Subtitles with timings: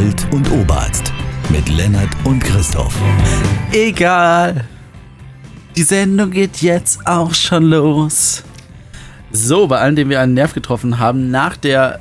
[0.00, 1.12] Alt- und Oberarzt
[1.50, 2.98] mit Lennart und Christoph.
[3.70, 4.64] Egal.
[5.76, 8.42] Die Sendung geht jetzt auch schon los.
[9.30, 12.00] So, bei allen, denen wir einen Nerv getroffen haben, nach der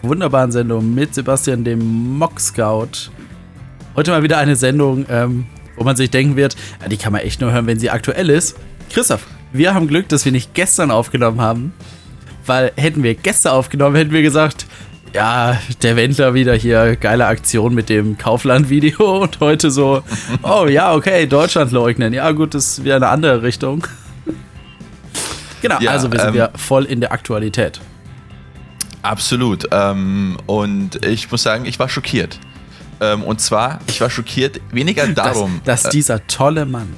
[0.00, 3.10] wunderbaren Sendung mit Sebastian, dem Mock Scout,
[3.96, 5.44] heute mal wieder eine Sendung, ähm,
[5.76, 6.56] wo man sich denken wird,
[6.90, 8.56] die kann man echt nur hören, wenn sie aktuell ist.
[8.88, 11.74] Christoph, wir haben Glück, dass wir nicht gestern aufgenommen haben,
[12.46, 14.64] weil hätten wir gestern aufgenommen, hätten wir gesagt,
[15.16, 20.02] ja, der Wendler wieder hier, geile Aktion mit dem Kaufland-Video und heute so,
[20.42, 22.12] oh ja, okay, Deutschland leugnen.
[22.12, 23.86] Ja, gut, das ist wieder eine andere Richtung.
[25.62, 27.80] Genau, Ja, also wir sind ähm, wieder voll in der Aktualität.
[29.00, 29.66] Absolut.
[29.72, 32.38] Ähm, und ich muss sagen, ich war schockiert.
[33.00, 36.94] Ähm, und zwar, ich war schockiert weniger darum, dass, dass dieser tolle Mann.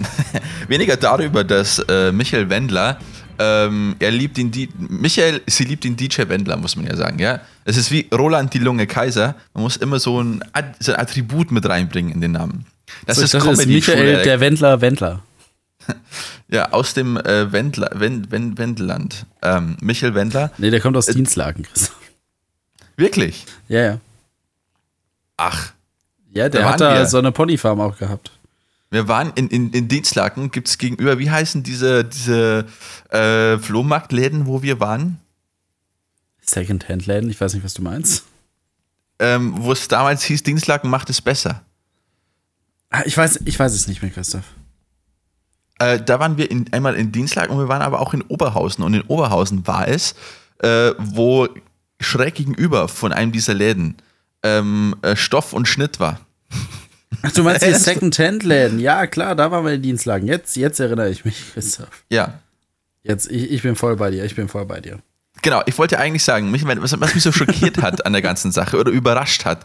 [0.68, 2.98] weniger darüber, dass äh, Michael Wendler,
[3.38, 7.40] ähm, er liebt den Michael, sie liebt den DJ Wendler, muss man ja sagen, ja.
[7.64, 9.34] Es ist wie Roland die Lunge Kaiser.
[9.54, 12.66] Man muss immer so ein, Ad so ein Attribut mit reinbringen in den Namen.
[13.06, 15.22] Das So, ist das ist Comedy Michael, der Wendler, Wendler.
[16.48, 19.26] Ja, aus dem äh, Wendler, Wend, Wend, Wendland.
[19.42, 20.52] Ähm, Michael Wendler.
[20.58, 21.90] Nee, der kommt aus Dienstlaken, Chris.
[22.96, 23.44] Wirklich?
[23.68, 23.98] Ja, ja.
[25.36, 25.72] Ach,
[26.32, 27.06] Ja, der Da hat da wir.
[27.06, 28.30] so eine Ponyfarm auch gehabt.
[28.96, 32.64] Wir waren in, in, in Dienstlaken, gibt es gegenüber, wie heißen diese, diese
[33.10, 35.20] äh, Flohmarktläden, wo wir waren?
[36.40, 38.24] Secondhand-Läden, ich weiß nicht, was du meinst.
[39.18, 41.62] Ähm, wo es damals hieß, Dienstlaken macht es besser.
[42.88, 44.44] Ah, Ich weiß, ich weiß es nicht mehr, Christoph.
[45.78, 48.82] Äh, da waren wir in, einmal in Dienstlaken und wir waren aber auch in Oberhausen.
[48.82, 50.14] Und in Oberhausen war es,
[50.62, 51.48] äh, wo
[52.00, 53.96] schräg gegenüber von einem dieser Läden
[54.42, 56.25] ähm, äh, Stoff und Schnitt war.
[57.26, 58.78] Ach, du meinst die Second-Hand-Läden?
[58.78, 60.28] Ja, klar, da waren wir in Dienstlagen.
[60.28, 62.04] Jetzt, jetzt erinnere ich mich, Christoph.
[62.10, 62.40] Ja,
[63.06, 64.98] Jetzt, ich, ich bin voll bei dir, ich bin voll bei dir.
[65.42, 68.50] Genau, ich wollte eigentlich sagen, mich, was, was mich so schockiert hat an der ganzen
[68.50, 69.64] Sache oder überrascht hat,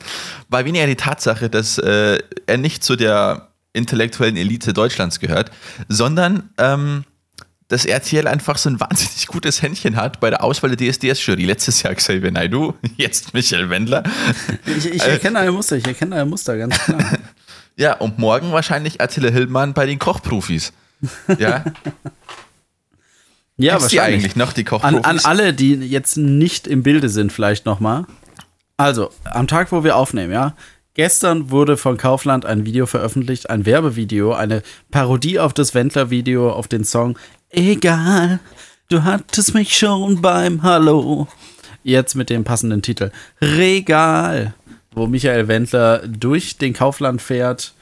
[0.50, 5.50] war weniger die Tatsache, dass äh, er nicht zu der intellektuellen Elite Deutschlands gehört,
[5.88, 7.06] sondern ähm,
[7.70, 11.46] dass RTL einfach so ein wahnsinnig gutes Händchen hat bei der Auswahl der DSDS-Jury.
[11.46, 14.04] Letztes Jahr Xavier Naidoo, jetzt Michael Wendler.
[14.66, 17.00] Ich, ich erkenne ein Muster, ich erkenne ein Muster, ganz klar.
[17.78, 20.74] Ja, und morgen wahrscheinlich Attila Hildmann bei den Kochprofis.
[21.40, 21.64] Ja,
[23.58, 25.06] Ja, Gibt's die eigentlich noch, die An, Kochprofis?
[25.06, 28.06] an alle, die jetzt nicht im Bilde sind, vielleicht nochmal.
[28.78, 30.56] Also, am Tag, wo wir aufnehmen, ja.
[30.96, 36.68] Gestern wurde von Kaufland ein Video veröffentlicht, ein Werbevideo, eine Parodie auf das Wendler-Video, auf
[36.68, 37.18] den Song
[37.50, 38.40] Egal,
[38.90, 41.28] du hattest mich schon beim Hallo.
[41.84, 43.12] Jetzt mit dem passenden Titel
[43.42, 44.54] Regal,
[44.94, 47.74] wo Michael Wendler durch den Kaufland fährt,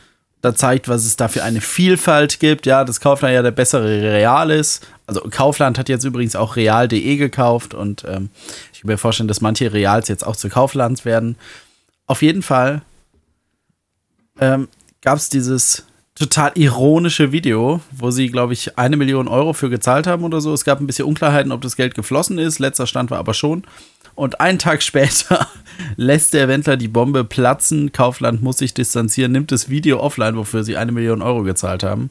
[0.42, 2.66] da zeigt, was es da für eine Vielfalt gibt.
[2.66, 4.88] Ja, dass Kaufland ja der bessere Real ist.
[5.06, 8.30] Also Kaufland hat jetzt übrigens auch real.de gekauft und ähm,
[8.72, 11.36] ich kann mir vorstellen, dass manche Reals jetzt auch zu Kauflands werden.
[12.06, 12.84] Auf jeden Fall
[14.40, 14.70] ähm,
[15.02, 20.06] gab es dieses total ironische Video, wo sie, glaube ich, eine Million Euro für gezahlt
[20.06, 20.54] haben oder so.
[20.54, 22.60] Es gab ein bisschen Unklarheiten, ob das Geld geflossen ist.
[22.60, 23.64] Letzter Stand war aber schon.
[24.20, 25.48] Und einen Tag später
[25.96, 27.94] lässt der Wendler die Bombe platzen.
[27.94, 32.10] Kaufland muss sich distanzieren, nimmt das Video offline, wofür sie eine Million Euro gezahlt haben.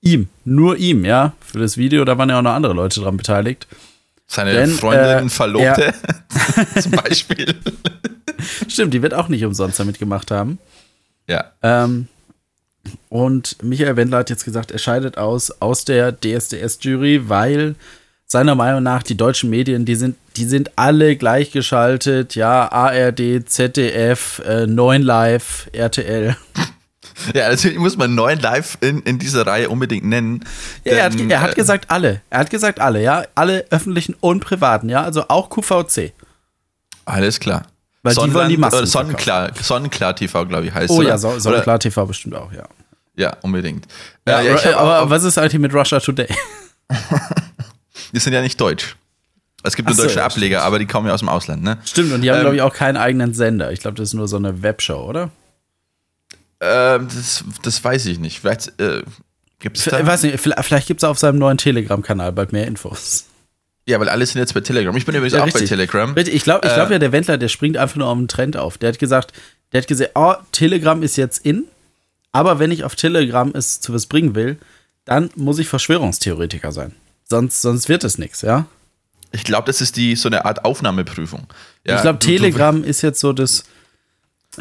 [0.00, 1.32] Ihm, nur ihm, ja.
[1.40, 3.66] Für das Video, da waren ja auch noch andere Leute dran beteiligt.
[4.28, 5.92] Seine Denn, Freundin, äh, Verlobte
[6.80, 7.52] zum Beispiel.
[8.68, 10.60] Stimmt, die wird auch nicht umsonst damit gemacht haben.
[11.26, 11.50] Ja.
[11.62, 12.06] Ähm,
[13.08, 17.74] und Michael Wendler hat jetzt gesagt, er scheidet aus aus der DSDS-Jury, weil
[18.30, 22.34] seiner Meinung nach die deutschen Medien, die sind, die sind alle gleichgeschaltet.
[22.34, 26.36] Ja, ARD, ZDF, äh, 9 Live, RTL.
[27.34, 30.44] Ja, natürlich muss man neun live in, in dieser Reihe unbedingt nennen.
[30.84, 32.20] Ja, er, hat, denn, er hat äh, gesagt alle.
[32.30, 33.24] Er hat gesagt alle, ja.
[33.34, 35.02] Alle öffentlichen und privaten, ja.
[35.02, 36.12] Also auch QVC.
[37.06, 37.62] Alles klar.
[38.04, 41.08] Weil die wollen die Masken oder Sonnenklar, Sonnenklar TV, glaube ich, heißt Oh oder?
[41.08, 42.62] ja, so, Oder- Sonnenklar TV bestimmt auch, ja.
[43.16, 43.86] Ja, unbedingt.
[44.28, 46.28] ja, Äh, ja, aber auch, was ist eigentlich mit Russia Today?
[48.12, 48.96] die sind ja nicht deutsch.
[49.64, 51.78] Es gibt nur so, deutsche ja, Ableger, aber die kommen ja aus dem Ausland, ne?
[51.84, 53.72] Stimmt, und die haben, Ähm, glaube ich, auch keinen eigenen Sender.
[53.72, 55.30] Ich glaube, das ist nur so eine Webshow, oder?
[56.60, 58.40] Ähm, das, das weiß ich nicht.
[58.40, 59.02] Vielleicht äh,
[59.58, 60.06] gibt es Ich da.
[60.06, 63.24] weiß nicht, vielleicht, gibt es auf seinem neuen Telegram-Kanal bald mehr Infos.
[63.86, 64.94] Ja, weil alle sind jetzt bei Telegram.
[64.96, 65.62] Ich bin übrigens Ja, auch richtig.
[65.62, 66.14] bei Telegram.
[66.16, 68.56] Ich glaube ich Äh, glaub ja, der Wendler, der springt einfach nur auf den Trend
[68.56, 68.76] auf.
[68.78, 69.32] Der hat gesagt,
[69.72, 71.64] der hat gesagt, oh, Telegram ist jetzt in,
[72.32, 74.58] aber wenn ich auf Telegram es zu was bringen will,
[75.04, 76.94] dann muss ich Verschwörungstheoretiker sein.
[77.30, 78.66] Sonst, sonst wird es nichts, ja?
[79.32, 81.46] Ich glaube, das ist die so eine Art Aufnahmeprüfung.
[81.86, 83.64] Ja, ich glaube, Telegram ist jetzt so das.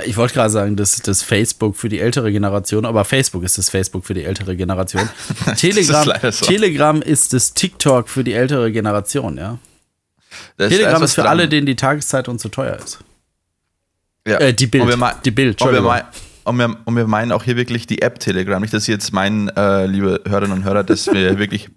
[0.05, 3.69] Ich wollte gerade sagen, das, das Facebook für die ältere Generation, aber Facebook ist das
[3.69, 5.09] Facebook für die ältere Generation.
[5.57, 6.45] Telegram, leider so.
[6.45, 9.57] Telegram ist das TikTok für die ältere Generation, ja.
[10.57, 11.29] das- da Telegram was ist für dran.
[11.31, 12.99] alle, denen die Tageszeitung zu teuer ist.
[14.27, 14.37] Ja.
[14.39, 14.83] Äh, die Bild.
[14.83, 16.05] Und wir Die Bild, Und wir,
[16.43, 18.61] und, wir, und wir meinen auch hier wirklich die App Telegram.
[18.61, 21.69] Nicht, dass Sie jetzt meinen, äh, liebe Hörerinnen und Hörer, dass wir wirklich.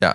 [0.00, 0.14] Ja,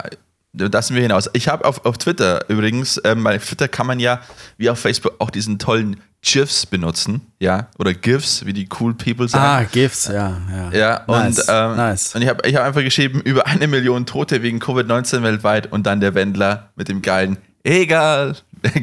[0.54, 1.30] das sind wir hinaus.
[1.34, 4.22] Ich habe auf, auf Twitter übrigens, ähm, bei Twitter kann man ja,
[4.58, 9.30] wie auf Facebook, auch diesen tollen GIFs benutzen, ja, oder GIFs, wie die cool People
[9.30, 9.66] sagen.
[9.66, 10.72] Ah, GIFs, ja, ja.
[10.72, 12.16] Ja, nice, und, ähm, nice.
[12.16, 15.86] und ich habe ich hab einfach geschrieben, über eine Million Tote wegen Covid-19 weltweit und
[15.86, 18.36] dann der Wendler mit dem geilen, egal.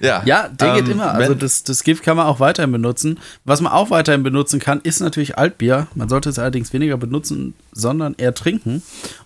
[0.00, 1.12] ja, Ja, der geht ähm, immer.
[1.12, 3.20] Also das, das GIF kann man auch weiterhin benutzen.
[3.44, 5.86] Was man auch weiterhin benutzen kann, ist natürlich Altbier.
[5.94, 8.82] Man sollte es allerdings weniger benutzen, sondern eher trinken.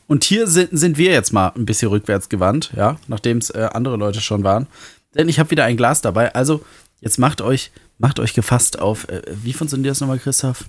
[0.08, 3.68] Und hier sind, sind wir jetzt mal ein bisschen rückwärts gewandt, ja, nachdem es äh,
[3.72, 4.66] andere Leute schon waren.
[5.14, 6.34] Denn ich habe wieder ein Glas dabei.
[6.34, 6.64] Also
[7.00, 9.08] jetzt macht euch, macht euch gefasst auf.
[9.08, 10.64] Äh, wie funktioniert das nochmal, Christoph?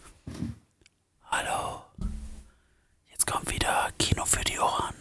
[1.31, 1.81] Hallo.
[3.10, 4.94] Jetzt kommt wieder Kino für die Ohren.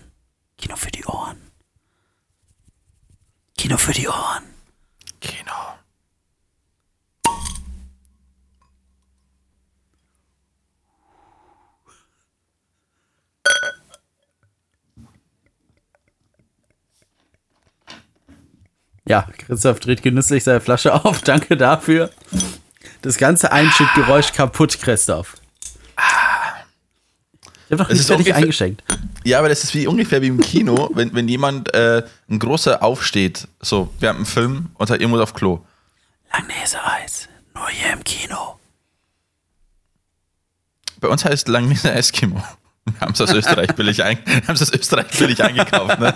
[0.56, 1.36] Kino für die Ohren.
[3.58, 4.53] Kino für die Ohren.
[5.24, 5.52] Kino.
[19.06, 21.22] Ja, Christoph dreht genüsslich seine Flasche auf.
[21.24, 22.10] Danke dafür.
[23.02, 25.36] Das ganze Einschüttgeräusch kaputt, Christoph.
[27.74, 28.82] Ich habe doch nicht fertig ungefähr- eingeschenkt.
[29.24, 32.82] Ja, aber das ist wie ungefähr wie im Kino, wenn, wenn jemand, äh, ein großer
[32.82, 35.60] aufsteht, so während einem Film und hat irgendwo auf Klo.
[36.32, 37.28] Langnese-Eis.
[37.54, 38.58] Nur hier im Kino.
[41.00, 42.42] Bei uns heißt Langnese Eskimo.
[42.86, 45.98] Wir haben es aus Österreich billig, ein, haben es aus Österreich billig eingekauft.
[45.98, 46.14] Ne?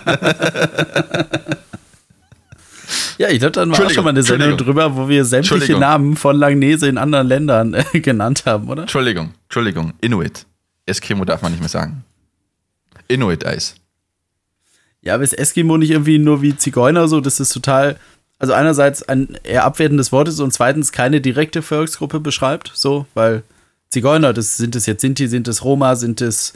[3.17, 5.77] Ja, ich glaube, dann war auch schon mal eine Sendung drüber, wo wir sämtliche.
[5.77, 8.83] Namen von Langnese in anderen Ländern äh, genannt haben, oder?
[8.83, 10.45] Entschuldigung, Entschuldigung, Inuit.
[10.89, 12.03] Eskimo darf man nicht mehr sagen.
[13.07, 13.75] Inuit-Eis.
[15.01, 17.21] Ja, aber ist Eskimo nicht irgendwie nur wie Zigeuner so?
[17.21, 17.97] Das ist total,
[18.37, 23.43] also einerseits ein eher abwertendes Wort ist und zweitens keine direkte Volksgruppe beschreibt, so, weil
[23.89, 26.53] Zigeuner, das sind es jetzt Sinti, sind es Roma, sind es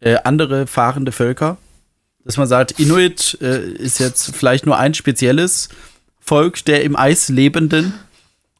[0.00, 1.58] äh, andere fahrende Völker.
[2.24, 5.68] Dass man sagt, Inuit äh, ist jetzt vielleicht nur ein spezielles
[6.20, 7.94] Volk der im Eis lebenden.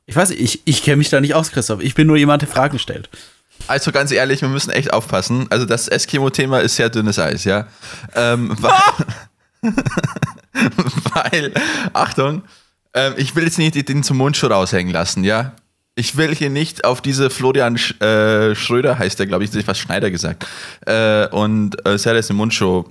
[0.06, 1.80] Ich weiß ich, ich kenne mich da nicht aus, Christoph.
[1.80, 3.08] Ich bin nur jemand, der Fragen stellt.
[3.68, 5.46] Also ganz ehrlich, wir müssen echt aufpassen.
[5.50, 7.66] Also das Eskimo-Thema ist sehr dünnes Eis, ja.
[8.14, 8.72] Ähm, weil,
[11.14, 11.52] weil,
[11.92, 12.42] Achtung,
[12.94, 15.54] ähm, ich will jetzt nicht den zum Mundschuh raushängen lassen, ja.
[15.94, 19.80] Ich will hier nicht auf diese Florian Sch äh, Schröder, heißt der, glaube ich, fast
[19.80, 20.46] Schneider gesagt,
[20.86, 22.84] äh, und äh, Serdes im Mundschuh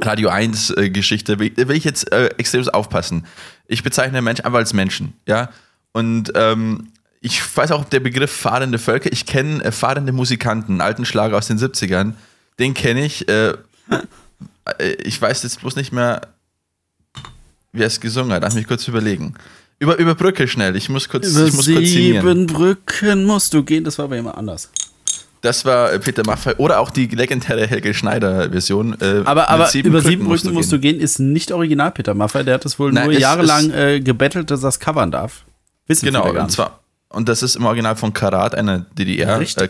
[0.00, 3.26] Radio 1 äh, Geschichte, will, will ich jetzt äh, extrem aufpassen.
[3.68, 5.50] Ich bezeichne Menschen einfach als Menschen, ja.
[5.92, 6.88] Und ähm,
[7.24, 9.10] ich weiß auch der Begriff fahrende Völker.
[9.10, 12.12] Ich kenne äh, fahrende Musikanten, alten Schlager aus den 70ern.
[12.58, 13.26] Den kenne ich.
[13.28, 13.54] Äh,
[14.78, 16.20] äh, ich weiß jetzt bloß nicht mehr,
[17.72, 18.42] wer es gesungen hat.
[18.42, 19.34] Lass mich kurz überlegen.
[19.78, 20.76] Über, überbrücke schnell.
[20.76, 23.84] Ich muss kurz, Über ich muss kurz sieben Brücken musst du gehen.
[23.84, 24.70] Das war aber immer anders.
[25.40, 29.00] Das war äh, Peter Maffay oder auch die legendäre Helge Schneider-Version.
[29.00, 32.44] Äh, Aber, aber über sieben Brücken Brücken musst du gehen, ist nicht original Peter Maffay.
[32.44, 35.44] Der hat es wohl Nein, nur es jahrelang äh, gebettelt, dass er es covern darf.
[35.86, 36.83] Wissen Genau, und zwar,
[37.14, 39.62] und das ist im Original von Karat, einer DDR Richtig.
[39.62, 39.68] äh,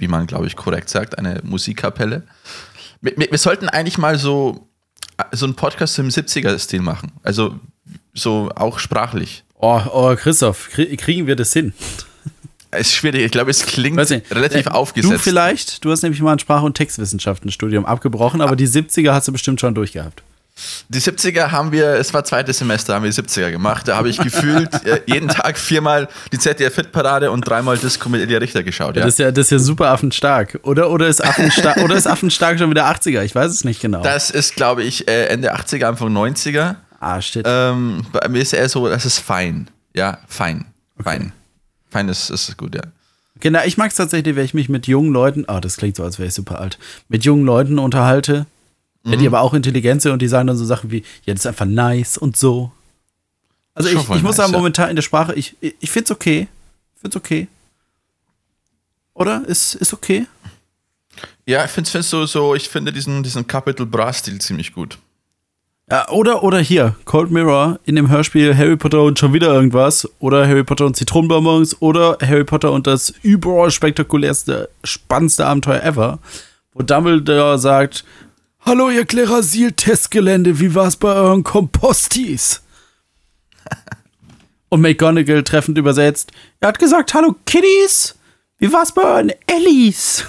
[0.00, 2.22] wie man, glaube ich, korrekt sagt, eine Musikkapelle.
[3.00, 4.68] Wir, wir, wir sollten eigentlich mal so,
[5.32, 7.12] so einen Podcast im 70er-Stil machen.
[7.22, 7.58] Also
[8.14, 9.44] so auch sprachlich.
[9.54, 11.72] Oh, oh, Christoph, krie- kriegen wir das hin?
[12.70, 14.30] Es ist schwierig, ich glaube, es klingt nicht.
[14.34, 15.14] relativ Äh, aufgesetzt.
[15.14, 19.26] Du vielleicht, du hast nämlich mal ein Sprach- und Textwissenschaftenstudium abgebrochen, aber die 70er hast
[19.28, 20.22] du bestimmt schon durchgehabt.
[20.88, 23.86] Die 70er haben wir, es war zweites Semester, haben wir die 70er gemacht.
[23.88, 28.38] Da habe ich gefühlt äh, jeden Tag viermal die ZDF-Fit-Parade und dreimal Disco mit Elia
[28.38, 28.96] Richter geschaut.
[28.96, 29.04] Ja?
[29.04, 30.58] Das, ist ja, das ist ja super affenstark.
[30.62, 33.22] Oder, oder, ist affenstark oder ist affenstark schon wieder 80er?
[33.22, 34.02] Ich weiß es nicht genau.
[34.02, 36.76] Das ist, glaube ich, äh, Ende 80er, Anfang 90er.
[37.00, 37.44] ah, shit.
[37.46, 39.70] Ähm, bei mir ist eher so, das ist fein.
[39.94, 40.66] Ja, fein.
[41.02, 41.32] Fein.
[41.90, 42.82] Fein ist, ist gut, ja.
[43.40, 46.02] Genau, ich mag es tatsächlich, wenn ich mich mit jungen Leuten, ah, das klingt so,
[46.02, 48.46] als wäre ich super alt, mit jungen Leuten unterhalte,
[49.04, 49.20] ja, Mhm.
[49.20, 51.46] die aber auch intelligent sind und die sagen dann so Sachen wie, ja, das ist
[51.46, 52.72] einfach nice und so.
[53.74, 54.58] Also ich, ich muss nice, sagen, ja.
[54.58, 56.48] momentan in der Sprache, ich, ich, es okay.
[56.96, 57.48] Ich es okay.
[59.14, 59.44] Oder?
[59.46, 60.26] Ist, ist okay.
[61.46, 64.98] Ja, ich finde so, so, ich finde diesen, diesen Capital Bra-Stil ziemlich gut.
[65.90, 70.06] Ja, oder, oder hier, Cold Mirror in dem Hörspiel Harry Potter und schon wieder irgendwas.
[70.18, 71.80] Oder Harry Potter und Zitronenbonbons.
[71.80, 76.18] Oder Harry Potter und das überall spektakulärste, spannendste Abenteuer ever.
[76.74, 78.04] Wo Dumbledore sagt,
[78.60, 82.60] Hallo ihr Klerasil-Testgelände, wie war's bei euren Kompostis?
[84.68, 88.16] und McGonagall treffend übersetzt, er hat gesagt, hallo Kiddies,
[88.58, 90.24] wie war's bei euren Ellies?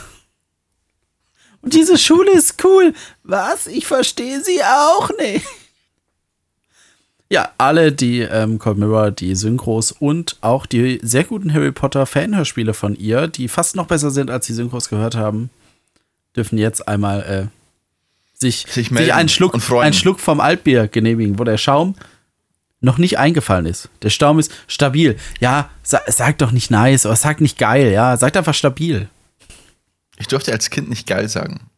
[1.61, 2.93] Und diese Schule ist cool.
[3.23, 3.67] Was?
[3.67, 5.45] Ich verstehe sie auch nicht.
[7.31, 12.05] Ja, alle die ähm, Cold Mirror, die Synchros und auch die sehr guten Harry Potter
[12.05, 15.49] Fanhörspiele von ihr, die fast noch besser sind, als die Synchros gehört haben,
[16.35, 17.21] dürfen jetzt einmal
[17.51, 17.58] äh,
[18.41, 21.95] sich, Sich sich, einen, Schluck, einen Schluck vom Altbier genehmigen, wo der Schaum
[22.81, 23.89] noch nicht eingefallen ist.
[24.01, 25.17] Der Schaum ist stabil.
[25.39, 29.09] Ja, sa sag doch nicht nice, aber sag nicht geil, ja, sag einfach stabil.
[30.17, 31.69] Ich durfte als Kind nicht geil sagen.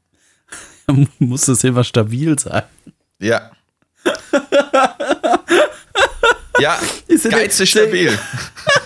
[1.20, 2.64] Muss das immer stabil sein.
[3.20, 3.52] Ja.
[6.60, 8.18] ja, Ist Geiz ist stabil.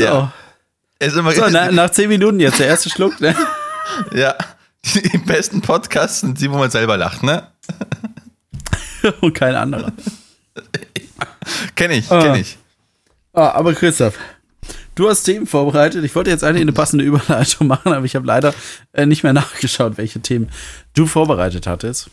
[0.00, 0.32] So, Ja.
[1.34, 3.34] So na, nach zehn Minuten jetzt der erste Schluck, ne?
[4.14, 4.34] ja.
[4.84, 7.46] Die besten Podcasts sind die, wo man selber lacht, ne?
[9.20, 9.92] Und kein anderer.
[11.74, 12.20] Kenn ich, Ah.
[12.22, 12.58] kenn ich.
[13.32, 14.18] Ah, aber Christoph,
[14.94, 16.04] du hast Themen vorbereitet.
[16.04, 18.52] Ich wollte jetzt eigentlich eine passende Überleitung machen, aber ich habe leider
[18.92, 20.50] äh, nicht mehr nachgeschaut, welche Themen
[20.94, 22.10] du vorbereitet hattest.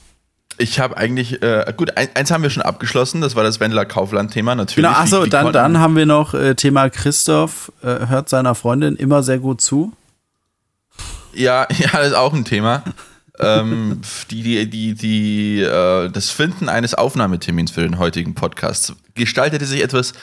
[0.60, 4.56] Ich habe eigentlich, äh, gut, ein, eins haben wir schon abgeschlossen, das war das Wendler-Kaufland-Thema
[4.56, 4.88] natürlich.
[4.88, 9.24] Genau, achso, dann, dann haben wir noch äh, Thema Christoph äh, hört seiner Freundin immer
[9.24, 9.94] sehr gut zu.
[11.34, 12.84] Ja, ja, das ist auch ein Thema.
[13.40, 19.66] ähm, die, die, die, die, äh, das Finden eines Aufnahmetermins für den heutigen Podcast gestaltete
[19.66, 20.14] sich etwas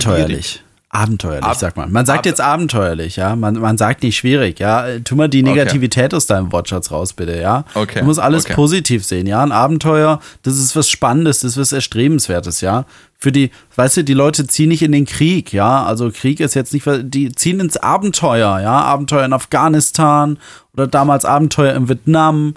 [0.00, 0.62] schwierig.
[0.94, 1.44] Abenteuerlich.
[1.44, 1.90] Ab- sagt man.
[1.90, 3.34] Man sagt ab- jetzt abenteuerlich, ja.
[3.34, 4.86] Man, man sagt nicht schwierig, ja.
[5.02, 7.64] Tu mal die Negativität aus deinem Wortschatz raus, bitte, ja.
[7.74, 8.54] Okay, Du musst alles okay.
[8.54, 9.42] positiv sehen, ja.
[9.42, 12.84] Ein Abenteuer, das ist was Spannendes, das ist was Erstrebenswertes, ja.
[13.18, 15.84] Für die, weißt du, die Leute ziehen nicht in den Krieg, ja.
[15.84, 18.80] Also Krieg ist jetzt nicht, die ziehen ins Abenteuer, ja.
[18.82, 20.38] Abenteuer in Afghanistan
[20.74, 22.54] oder damals Abenteuer in Vietnam,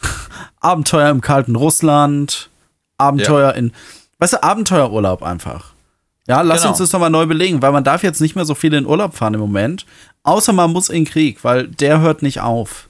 [0.60, 2.50] Abenteuer im kalten Russland,
[2.98, 3.72] Abenteuer in,
[4.18, 5.72] weißt du, Abenteuerurlaub einfach.
[6.28, 6.70] Ja, lass Genau.
[6.70, 9.14] uns das nochmal neu belegen, weil man darf jetzt nicht mehr so viel in Urlaub
[9.16, 9.86] fahren im Moment.
[10.24, 12.88] Außer man muss in den Krieg, weil der hört nicht auf.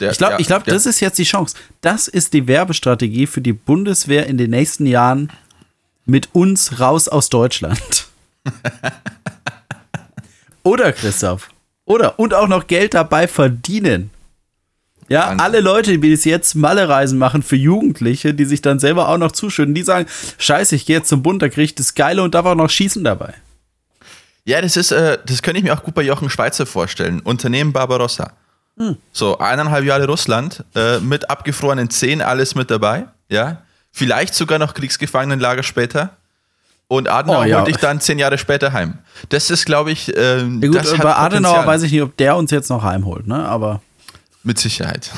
[0.00, 1.56] Der- Ich glaube, ja, ich glaub, der- das ist jetzt die Chance.
[1.80, 5.30] Das ist die Werbestrategie für die Bundeswehr in den nächsten Jahren
[6.04, 8.06] mit uns raus aus Deutschland.
[10.62, 11.48] Oder, Christoph.
[11.84, 12.18] Oder.
[12.18, 14.10] Und auch noch Geld dabei verdienen.
[15.08, 15.40] Ja, Wahnsinn.
[15.40, 19.32] alle Leute, die bis jetzt Malle-Reisen machen für Jugendliche, die sich dann selber auch noch
[19.32, 20.06] zuschütten, die sagen,
[20.38, 22.70] scheiße, ich gehe jetzt zum Bund, da kriege ich das Geile und darf auch noch
[22.70, 23.34] schießen dabei.
[24.44, 27.20] Ja, das ist, äh, das könnte ich mir auch gut bei Jochen Schweizer vorstellen.
[27.20, 28.32] Unternehmen Barbarossa.
[28.78, 28.96] Hm.
[29.12, 33.62] So, eineinhalb Jahre Russland, äh, mit abgefrorenen Zehen, alles mit dabei, ja.
[33.92, 36.10] Vielleicht sogar noch Kriegsgefangenenlager später.
[36.88, 37.56] Und Adenauer Oh, ja.
[37.58, 38.98] holt dich dann zehn Jahre später heim.
[39.30, 41.66] Das ist, glaube ich, äh, Ja gut, das hat bei Adenauer Potenzial.
[41.66, 43.44] weiß ich nicht, ob der uns jetzt noch heimholt, ne?
[43.48, 43.80] Aber
[44.46, 45.10] Mit Sicherheit.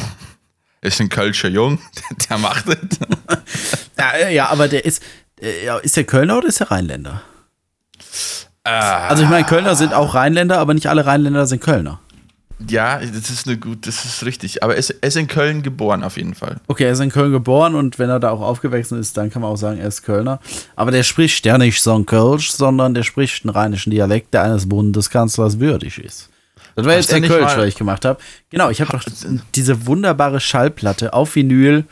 [0.80, 1.78] Ist ein Kölscher Jung,
[2.30, 2.78] der macht es.
[3.98, 5.02] ja, äh, ja, aber der ist
[5.38, 7.20] äh, ist der Kölner oder ist der Rheinländer?
[8.64, 9.08] Ah.
[9.08, 12.00] Also ich meine, Kölner sind auch Rheinländer, aber nicht alle Rheinländer sind Kölner.
[12.70, 14.62] Ja, das ist eine gut, das ist richtig.
[14.62, 16.56] Aber er ist, er ist in Köln geboren auf jeden Fall.
[16.66, 19.42] Okay, er ist in Köln geboren und wenn er da auch aufgewachsen ist, dann kann
[19.42, 20.40] man auch sagen, er ist Kölner.
[20.74, 24.44] Aber der spricht ja nicht so ein Kölsch, sondern der spricht einen rheinischen Dialekt, der
[24.44, 26.30] eines Bundeskanzlers würdig ist.
[26.78, 28.20] Das war jetzt der Kölsch, was ich gemacht habe.
[28.50, 29.02] Genau, ich habe doch
[29.56, 31.84] diese wunderbare Schallplatte auf Vinyl.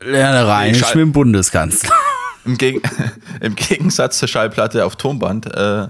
[0.00, 1.94] Lerne Schall- mit dem Bundeskanzler.
[2.46, 2.80] Im, Geg
[3.42, 5.44] Im Gegensatz zur Schallplatte auf Tonband.
[5.54, 5.88] Äh,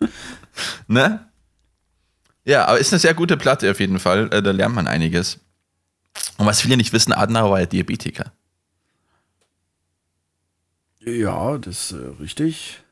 [0.88, 1.26] ne?
[2.44, 4.30] Ja, aber ist eine sehr gute Platte auf jeden Fall.
[4.30, 5.38] Äh, da lernt man einiges.
[6.36, 8.30] Und was viele nicht wissen, Adenauer war ja Diabetiker.
[11.00, 12.82] Ja, das ist äh, richtig.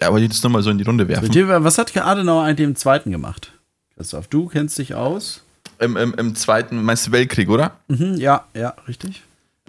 [0.00, 1.28] Ja, aber jetzt nur mal so in die Runde werfen.
[1.64, 3.52] Was hat Adenauer eigentlich im Zweiten gemacht?
[3.96, 5.42] Christoph, du kennst dich aus.
[5.78, 7.72] Im, im, Im Zweiten, meinst du Weltkrieg, oder?
[7.88, 9.22] Mhm, ja, ja, richtig.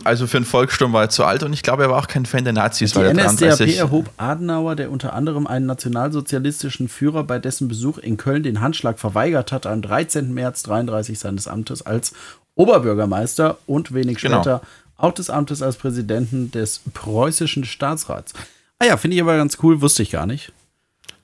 [0.03, 2.25] Also für einen Volkssturm war er zu alt und ich glaube, er war auch kein
[2.25, 3.77] Fan der Nazis, Die weil er NSDAP 33.
[3.77, 8.97] erhob Adenauer, der unter anderem einen nationalsozialistischen Führer bei dessen Besuch in Köln den Handschlag
[8.99, 10.33] verweigert hat, am 13.
[10.33, 12.13] März 33 seines Amtes als
[12.55, 14.37] Oberbürgermeister und wenig Genau.
[14.37, 14.61] später
[14.97, 18.33] auch des Amtes als Präsidenten des preußischen Staatsrats.
[18.81, 20.51] Ah ja, finde ich aber ganz cool, wusste ich gar nicht.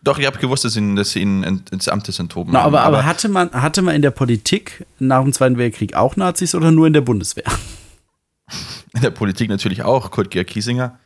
[0.03, 2.75] Doch, ich habe gewusst, dass sie ihn, dass ihn ins Amtes enthoben Na, haben.
[2.75, 6.53] aber, aber hatte, man, hatte man in der Politik nach dem Zweiten Weltkrieg auch Nazis
[6.53, 7.45] oder nur in der Bundeswehr?
[8.93, 10.11] in der Politik natürlich auch.
[10.11, 10.99] Kurt Georg Kiesinger.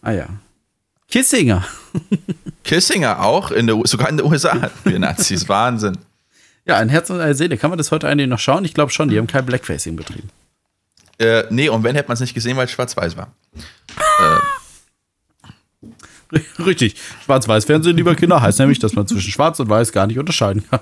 [0.00, 0.26] Ah ja.
[1.10, 1.66] Kissinger.
[2.64, 5.50] Kissinger auch, in der, sogar in den USA hatten wir Nazis.
[5.50, 5.98] Wahnsinn.
[6.64, 7.58] Ja, ein Herz und eine Seele.
[7.58, 8.64] Kann man das heute eigentlich noch schauen?
[8.64, 10.30] Ich glaube schon, die haben kein Blackfacing betrieben.
[11.18, 13.34] Äh, nee, und wenn, hätte man es nicht gesehen, weil es schwarz-weiß war.
[16.64, 16.96] Richtig.
[17.24, 20.80] Schwarz-Weiß-Fernsehen, lieber Kinder, heißt nämlich, dass man zwischen Schwarz und Weiß gar nicht unterscheiden kann.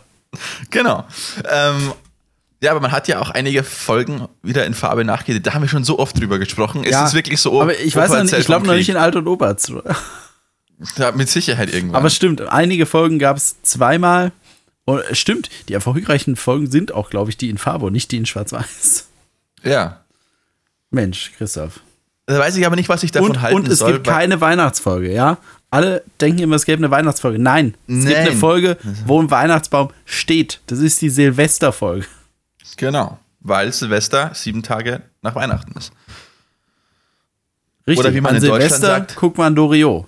[0.70, 1.06] Genau.
[1.50, 1.92] Ähm,
[2.62, 5.46] Ja, aber man hat ja auch einige Folgen wieder in Farbe nachgedreht.
[5.46, 6.84] Da haben wir schon so oft drüber gesprochen.
[6.84, 7.60] Ja, ist es wirklich so?
[7.60, 9.72] Aber ich weiß noch nicht, ich glaube noch nicht in Alt und Oberz.
[10.96, 11.96] Ja, mit Sicherheit irgendwann.
[11.96, 14.32] Aber stimmt, einige Folgen gab es zweimal.
[14.84, 18.10] Und es stimmt, die erfolgreichen Folgen sind auch, glaube ich, die in Farbe und nicht
[18.10, 19.06] die in Schwarz-Weiß.
[19.62, 20.00] Ja.
[20.90, 21.80] Mensch, Christoph.
[22.26, 23.94] Da weiß ich aber nicht, was ich davon und, halten und es soll.
[23.94, 25.38] gibt keine Weihnachtsfolge, ja?
[25.70, 27.38] Alle denken immer, es gäbe eine Weihnachtsfolge.
[27.38, 28.16] Nein, es gibt Nein.
[28.28, 28.76] eine Folge,
[29.06, 30.60] wo ein Weihnachtsbaum steht.
[30.66, 32.06] Das ist die Silvesterfolge.
[32.76, 35.92] Genau, weil Silvester sieben Tage nach Weihnachten ist.
[37.86, 38.04] Richtig.
[38.06, 40.06] Oder wie man An in Deutschland Silvester sagt- guckt man Loriot.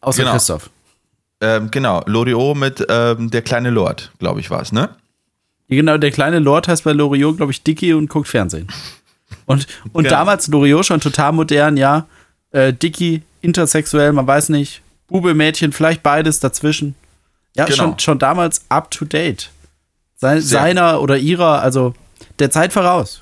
[0.00, 0.32] Außer Genau.
[0.32, 0.70] Christoph.
[1.40, 4.88] Ähm, genau, Loriot mit ähm, der kleine Lord, glaube ich, war es, ne?
[5.68, 8.68] Genau, der kleine Lord heißt bei Loriot, glaube ich, Dicky und guckt Fernsehen.
[9.48, 10.14] Und, und Genau.
[10.16, 12.06] damals Loriot schon total modern, ja.
[12.50, 14.82] Äh, Dicky, intersexuell, man weiß nicht.
[15.08, 16.94] Bube, Mädchen, vielleicht beides dazwischen.
[17.56, 17.76] Ja, Genau.
[17.76, 19.50] schon, schon damals up to date.
[20.16, 21.94] Sein, seiner oder ihrer, also
[22.38, 23.20] der Zeit voraus.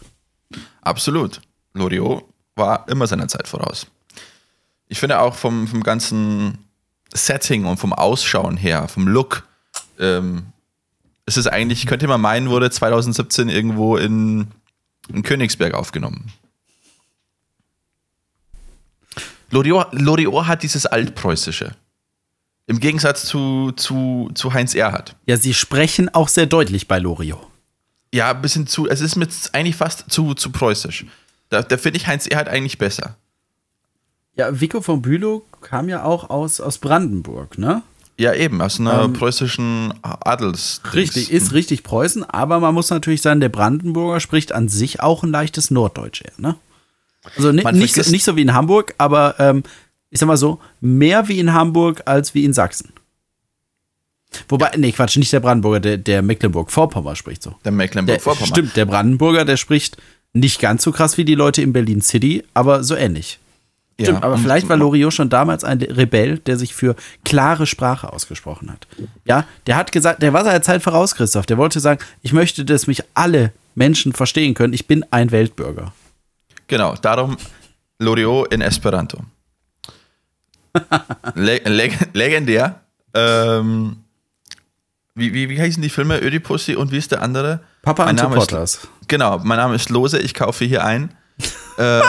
[0.80, 1.40] Absolut.
[1.74, 3.86] Loriot war immer seiner Zeit voraus.
[4.88, 6.58] Ich finde auch vom, vom ganzen
[7.12, 9.46] Setting und vom Ausschauen her, vom Look,
[9.98, 10.46] ähm,
[11.26, 14.48] ist es eigentlich, könnte man meinen, wurde 2017 irgendwo in,
[15.08, 16.32] in Königsberg aufgenommen.
[19.50, 21.74] Loriot, Loriot hat dieses Altpreußische.
[22.66, 25.14] Im Gegensatz zu, zu, zu Heinz Erhardt.
[25.26, 27.46] Ja, sie sprechen auch sehr deutlich bei Loriot.
[28.12, 31.06] Ja, ein bisschen zu, es ist mir eigentlich fast zu, zu preußisch.
[31.48, 33.16] Da, da finde ich Heinz Erhardt eigentlich besser.
[34.34, 37.82] Ja, Vico von Bülow kam ja auch aus, aus Brandenburg, ne?
[38.18, 40.80] Ja, eben, aus einer Ähm, preußischen Adels.
[40.94, 45.22] Richtig, ist richtig Preußen, aber man muss natürlich sagen, der Brandenburger spricht an sich auch
[45.22, 46.56] ein leichtes Norddeutsch, eher, ne?
[47.36, 49.64] Also nicht, so, nicht so wie in Hamburg, aber ähm,
[50.10, 52.92] ich sag mal so, mehr wie in Hamburg als wie in Sachsen.
[54.48, 57.50] Wobei, nee, Quatsch, nicht der Brandenburger, der, der Mecklenburg-Vorpommern spricht so.
[57.50, 58.48] Der Der, Mecklenburg-Vorpommern.
[58.48, 59.96] stimmt, der Brandenburger, der spricht
[60.32, 63.38] nicht ganz so krass wie die Leute in Berlin City, aber so ähnlich.
[63.98, 68.12] Ja, Stimmt, aber vielleicht war Loriot schon damals ein Rebell, der sich für klare Sprache
[68.12, 68.86] ausgesprochen hat.
[69.24, 71.46] Ja, der hat gesagt, der war seiner Zeit voraus, Christoph.
[71.46, 74.74] Der wollte sagen, ich möchte, dass mich alle Menschen verstehen können.
[74.74, 75.94] Ich bin ein Weltbürger.
[76.66, 77.38] Genau, darum
[77.98, 79.18] Loriot in Esperanto.
[81.34, 82.80] Le leg legendär.
[83.14, 83.96] Ähm,
[85.14, 86.20] wie, wie, wie heißen die Filme?
[86.20, 87.60] Ödipussy und wie ist der andere?
[87.80, 88.88] Papa Mein Name ist-.
[89.08, 91.14] Genau, mein Name ist Lose, ich kaufe hier ein.
[91.78, 92.00] Äh,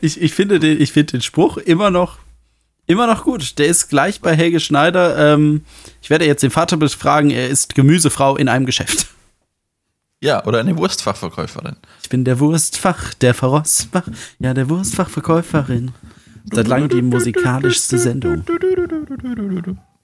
[0.00, 2.18] Ich, ich, finde den, ich finde den Spruch immer noch,
[2.86, 3.58] immer noch gut.
[3.58, 5.34] Der ist gleich bei Helge Schneider.
[5.34, 5.64] Ähm,
[6.02, 9.06] ich werde jetzt den Vater befragen, er ist Gemüsefrau in einem Geschäft.
[10.20, 11.76] ja, oder eine Wurstfachverkäuferin.
[12.02, 14.06] Ich bin der Wurstfach, der Verrostfach,
[14.38, 15.92] ja, der Wurstfachverkäuferin.
[16.52, 18.44] Seit langem die musikalischste Sendung.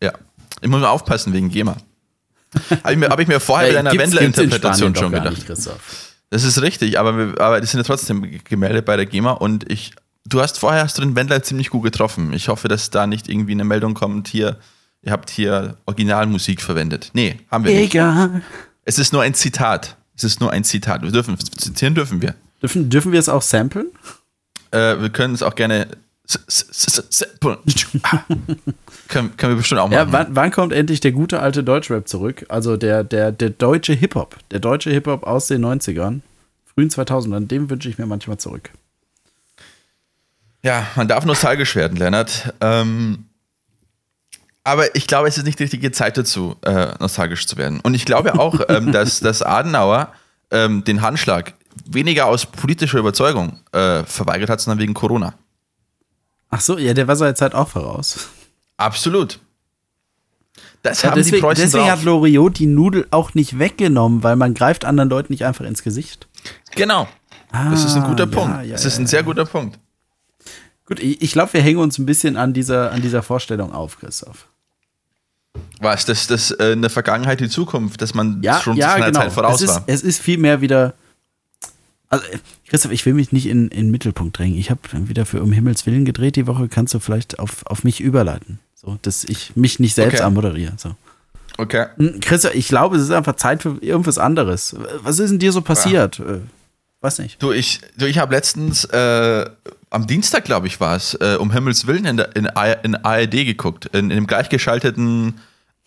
[0.03, 0.13] Ja,
[0.61, 1.77] ich muss mal aufpassen wegen GEMA.
[2.83, 5.31] Habe ich, mir- hab ich mir vorher Äh, mit einer in Wendler-Interpretation schon gedacht.
[5.35, 6.08] nicht, Christoph.
[6.31, 9.71] Das ist richtig, aber, wir, aber das sind ja trotzdem gemeldet bei der GEMA und
[9.71, 9.93] ich,
[10.27, 12.33] du hast vorher hast du den Wendler ziemlich gut getroffen.
[12.33, 14.59] Ich hoffe, dass da nicht irgendwie eine Meldung kommt, hier,
[15.03, 17.11] ihr habt hier Originalmusik verwendet.
[17.15, 17.95] Nee, haben wir nicht.
[17.95, 18.43] Egal.
[18.85, 19.97] Es ist nur ein Zitat.
[20.17, 21.03] Es ist nur ein Zitat.
[21.03, 22.35] Wir dürfen, zitieren dürfen wir.
[22.61, 23.87] Dürfen, dürfen wir es auch samplen?
[24.71, 25.87] Äh, wir können es auch gerne.
[28.03, 28.25] Ah.
[29.09, 29.93] können, können wir bestimmt auch machen.
[29.93, 32.45] Ja, wann, wann kommt endlich der gute alte Deutschrap zurück?
[32.51, 34.37] Also der, der, der deutsche Hip-Hop.
[34.51, 36.21] Der deutsche Hip-Hop aus den 90ern,
[36.67, 38.71] frühen 2000ern, dem wünsche ich mir manchmal zurück.
[40.63, 42.53] Ja, man darf nostalgisch werden, Lennart.
[42.61, 43.25] Ähm,
[44.65, 47.81] aber ich glaube, es ist nicht die richtige Zeit dazu, äh, nostalgisch zu werden.
[47.81, 50.13] Und ich glaube auch, ähm, dass, dass Adenauer
[50.51, 51.55] ähm, den Handschlag
[51.87, 55.33] weniger aus politischer Überzeugung äh, verweigert hat, sondern wegen Corona.
[56.51, 58.29] Ach so, ja, der war seiner Zeit auch voraus.
[58.77, 59.39] Absolut.
[60.83, 61.99] Das Ja, haben die deswegen Preußen deswegen drauf.
[61.99, 65.83] hat Loriot die Nudel auch nicht weggenommen, weil man greift anderen Leuten nicht einfach ins
[65.83, 66.27] Gesicht.
[66.75, 67.09] Genau.
[67.53, 68.55] Das ist ein guter Ah, Punkt.
[68.57, 69.79] ja, ja, das ist ja, ein sehr guter Punkt.
[70.87, 74.47] Gut, ich, glaube, wir hängen uns ein bisschen an dieser, an dieser Vorstellung auf, Christoph.
[75.81, 78.93] Was, dass das äh, in der Vergangenheit die Zukunft, dass man Ja, schon ja, zu
[78.95, 79.21] seiner genau.
[79.21, 79.83] Zeit voraus es ist, war.
[79.87, 80.95] Es ist vielmehr wieder.
[82.11, 84.59] Also, äh, Christoph, ich will mich nicht in, in den Mittelpunkt drängen.
[84.59, 86.37] Ich habe wieder für um Himmels Willen gedreht.
[86.37, 88.59] Die Woche kannst du vielleicht auf, auf mich überleiten.
[88.75, 90.25] So, dass ich mich nicht selbst Okay.
[90.25, 90.73] anmoderiere.
[90.77, 90.95] So.
[91.59, 91.87] Okay.
[91.97, 94.77] Hm, Christoph, ich glaube, es ist einfach Zeit für irgendwas anderes.
[95.03, 96.21] Was ist denn dir so passiert?
[96.21, 96.41] Äh,
[97.01, 97.43] weiß nicht.
[97.43, 99.45] Du, ich, du, ich habe letztens äh,
[99.91, 102.49] am Dienstag, glaube ich, war es, äh, um Himmels Willen in, der, in,
[102.85, 105.35] in ARD geguckt, in, in dem gleichgeschalteten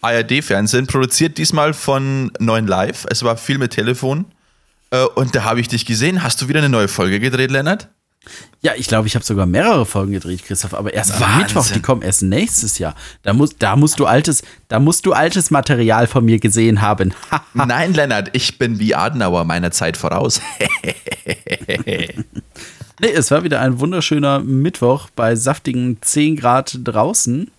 [0.01, 3.05] ARD-Fernsehen, produziert diesmal von 9 Live.
[3.09, 4.25] Es war viel mit Telefon.
[4.91, 6.23] Äh, und da habe ich dich gesehen.
[6.23, 7.89] Hast du wieder eine neue Folge gedreht, Lennart?
[8.61, 11.39] Ja, ich glaube, ich habe sogar mehrere Folgen gedreht, Christoph, aber erst am Wahnsinn.
[11.39, 12.93] Mittwoch, die kommen erst nächstes Jahr.
[13.23, 17.15] Da, muss, da, musst du altes, da musst du altes Material von mir gesehen haben.
[17.55, 20.39] Nein, Lennart, ich bin wie Adenauer meiner Zeit voraus.
[22.99, 27.49] nee, es war wieder ein wunderschöner Mittwoch bei saftigen 10 Grad draußen,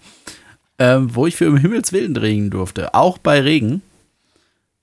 [0.79, 2.95] ähm, wo ich für im Himmels Willen drehen durfte.
[2.95, 3.83] Auch bei Regen.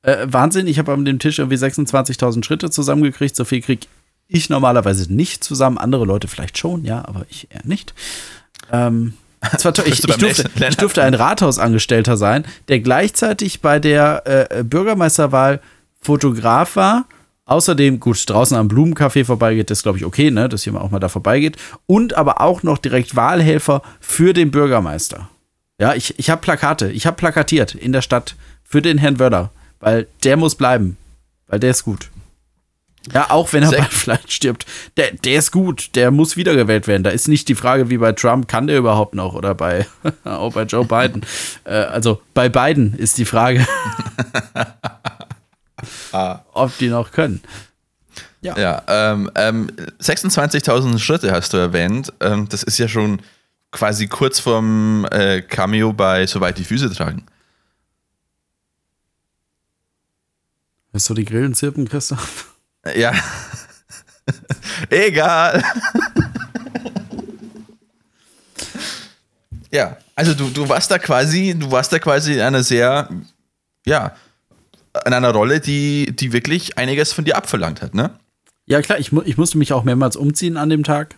[0.02, 3.36] Äh, Wahnsinn, ich habe an dem Tisch irgendwie 26.000 Schritte zusammengekriegt.
[3.36, 3.88] So viel krieg
[4.28, 5.78] ich normalerweise nicht zusammen.
[5.78, 7.94] Andere Leute vielleicht schon, ja, aber ich eher nicht.
[8.72, 9.14] Ähm,
[9.54, 9.86] es war toll.
[9.88, 15.62] Ich, ich, durfte, ich durfte ein Rathausangestellter sein, der gleichzeitig bei der äh, Bürgermeisterwahl
[16.00, 17.06] Fotograf war.
[17.46, 21.00] Außerdem, gut, draußen am Blumencafé vorbeigeht, das glaube ich okay, ne, dass jemand auch mal
[21.00, 21.58] da vorbeigeht.
[21.88, 25.30] Und aber auch noch direkt Wahlhelfer für den Bürgermeister.
[25.80, 29.50] Ja, ich, ich habe Plakate, ich habe plakatiert in der Stadt für den Herrn Wöller,
[29.80, 30.98] weil der muss bleiben,
[31.48, 32.10] weil der ist gut.
[33.13, 34.65] Ja, auch wenn er Sehr- bald vielleicht stirbt.
[34.98, 37.04] Der, der ist gut, der muss wiedergewählt werden.
[37.04, 39.34] Da ist nicht die Frage wie bei Trump, kann der überhaupt noch?
[39.34, 39.88] Oder bei,
[40.26, 41.26] auch bei Joe Biden.
[41.63, 43.65] äh, also bei beiden ist die Frage,
[46.54, 47.42] ob die noch können.
[48.42, 49.70] Ja, ähm, ähm,
[50.02, 52.13] 26.000 Schritte hast du erwähnt.
[52.22, 53.22] Ähm, das ist ja schon
[53.72, 57.26] quasi kurz vorm äh, Cameo bei Soweit die Füße tragen.
[61.00, 62.54] Hörst du die Grillen zirpen, Christoph?
[62.94, 63.14] Ja.
[64.90, 65.64] Egal.
[69.72, 73.08] ja, also du, du warst da quasi, du warst da quasi in einer sehr,
[73.86, 74.14] ja,
[75.06, 78.20] in einer Rolle, die, die wirklich einiges von dir abverlangt hat, ne?
[78.66, 81.16] Ja, klar, ich, mu ich musste mich auch mehrmals umziehen an dem Tag.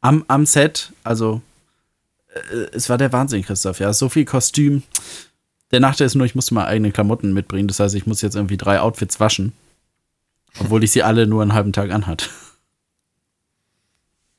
[0.00, 1.42] am, am Set, also
[2.34, 3.78] äh, es war der Wahnsinn, Christoph.
[3.78, 4.82] Ja, so viel Kostüm.
[5.74, 7.66] Der Nachteil ist nur, ich musste mal eigene Klamotten mitbringen.
[7.66, 9.52] Das heißt, ich muss jetzt irgendwie drei Outfits waschen.
[10.60, 12.30] Obwohl ich sie alle nur einen halben Tag anhat.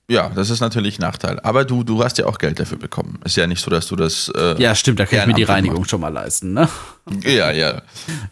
[0.07, 1.41] Ja, das ist natürlich ein Nachteil.
[1.41, 3.19] Aber du, du hast ja auch Geld dafür bekommen.
[3.25, 4.31] Ist ja nicht so, dass du das.
[4.33, 5.89] Äh, Ja, stimmt, da kann ich mir die Reinigung macht.
[5.89, 6.69] schon mal leisten, ne?
[7.25, 7.81] ja, ja.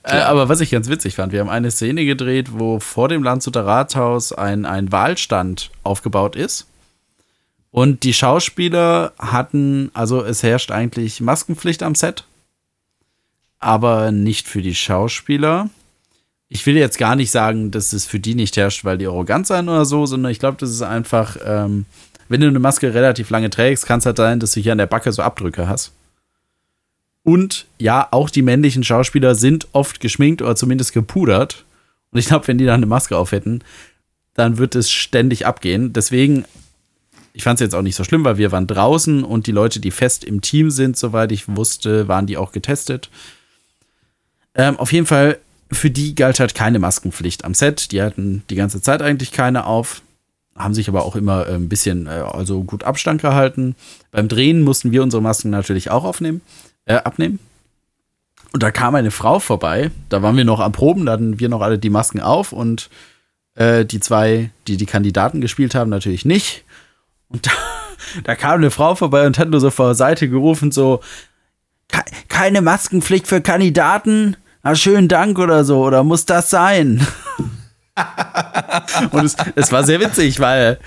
[0.03, 3.21] Äh, aber was ich ganz witzig fand, wir haben eine Szene gedreht, wo vor dem
[3.21, 6.67] Landshuter Rathaus ein, ein Wahlstand aufgebaut ist.
[7.69, 12.23] Und die Schauspieler hatten, also es herrscht eigentlich Maskenpflicht am Set,
[13.63, 15.69] aber nicht für die Schauspieler.
[16.49, 19.47] Ich will jetzt gar nicht sagen, dass es für die nicht herrscht, weil die arrogant
[19.47, 21.85] sein oder so, sondern ich glaube, das ist einfach, ähm,
[22.29, 24.77] wenn du eine Maske relativ lange trägst, kann es halt sein, dass du hier an
[24.77, 25.93] der Backe so Abdrücke hast.
[27.23, 31.65] Und ja, auch die männlichen Schauspieler sind oft geschminkt oder zumindest gepudert.
[32.11, 33.61] Und ich glaube, wenn die dann eine Maske auf hätten,
[34.33, 35.93] dann wird es ständig abgehen.
[35.93, 36.45] Deswegen,
[37.33, 39.79] ich fand es jetzt auch nicht so schlimm, weil wir waren draußen und die Leute,
[39.79, 43.09] die fest im Team sind, soweit ich wusste, waren die auch getestet.
[44.55, 45.39] Ähm, auf jeden Fall,
[45.71, 47.91] für die galt halt keine Maskenpflicht am Set.
[47.91, 50.01] Die hatten die ganze Zeit eigentlich keine auf,
[50.55, 53.75] haben sich aber auch immer äh, ein bisschen, äh, also gut Abstand gehalten.
[54.11, 56.41] Beim Drehen mussten wir unsere Masken natürlich auch aufnehmen,
[56.85, 57.39] äh, abnehmen.
[58.51, 61.49] Und da kam eine Frau vorbei, da waren wir noch am Proben, da hatten wir
[61.49, 62.91] noch alle die Masken auf und
[63.55, 66.63] äh, die zwei, die die Kandidaten gespielt haben, natürlich nicht.
[67.29, 67.51] Und da,
[68.25, 70.99] da kam eine Frau vorbei und hat nur so vor der Seite gerufen, so,
[71.87, 74.37] "Ke- keine Maskenpflicht für Kandidaten?
[74.63, 77.05] Na, schönen Dank oder so, oder muss das sein?
[79.11, 80.79] und es, es war sehr witzig, weil,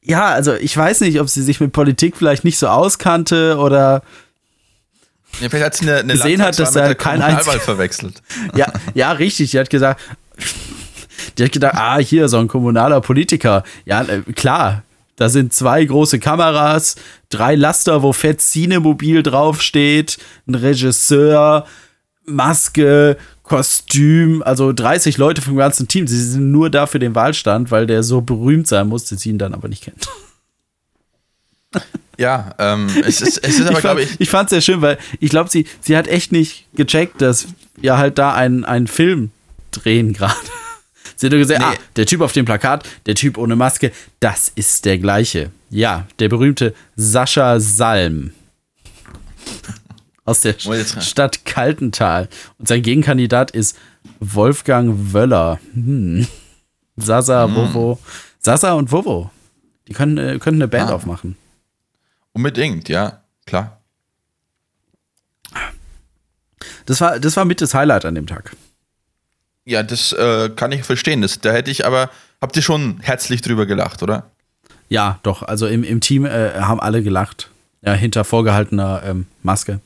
[0.00, 4.02] ja, also ich weiß nicht, ob sie sich mit Politik vielleicht nicht so auskannte oder
[5.40, 8.22] ja vielleicht hat sie eine, eine Gesehen hat, dass der kein Kommunalwahl einzig- verwechselt.
[8.54, 9.50] ja, ja, richtig.
[9.50, 10.00] Die hat gesagt,
[11.36, 13.62] die hat gedacht, ah, hier so ein kommunaler Politiker.
[13.84, 14.82] Ja, äh, klar.
[15.16, 16.96] Da sind zwei große Kameras,
[17.28, 21.66] drei Laster, wo Fett Cinemobil draufsteht, ein Regisseur,
[22.24, 26.06] Maske, Kostüm, also 30 Leute vom ganzen Team.
[26.06, 29.30] Sie sind nur da für den Wahlstand, weil der so berühmt sein muss, dass sie
[29.30, 30.08] ihn dann aber nicht kennt.
[32.18, 34.98] Ja, ähm, es ist, es ist aber, glaube ich, ich fand es sehr schön, weil
[35.18, 39.30] ich glaube, sie, sie hat echt nicht gecheckt, dass wir halt da einen, einen Film
[39.70, 40.34] drehen gerade.
[41.16, 41.66] Sie hat nur gesagt, Nee.
[41.66, 45.50] ah, der Typ auf dem Plakat, der Typ ohne Maske, das ist der gleiche.
[45.70, 48.32] Ja, der berühmte Sascha Salm.
[50.24, 50.56] Aus der?
[50.58, 52.28] Stadt Kaltental.
[52.58, 53.76] Und sein Gegenkandidat ist
[54.20, 55.58] Wolfgang Wöller.
[55.74, 56.26] Hm.
[56.96, 57.54] Sasa, Hm.
[57.56, 57.98] Wovo.
[58.38, 59.30] Sasa und Wovo.
[59.88, 60.94] Die können, äh, können eine Band Ah.
[60.94, 61.36] aufmachen.
[62.34, 63.78] unbedingt, ja, klar.
[66.86, 68.56] Das war, das war mit das Highlight an dem Tag.
[69.64, 71.22] Ja, das äh, kann ich verstehen.
[71.22, 74.30] Das, da hätte ich aber, habt ihr schon herzlich drüber gelacht, oder?
[74.88, 75.42] Ja, doch.
[75.42, 77.50] Also im, im Team äh, haben alle gelacht.
[77.82, 79.80] Ja, hinter vorgehaltener ähm, Maske.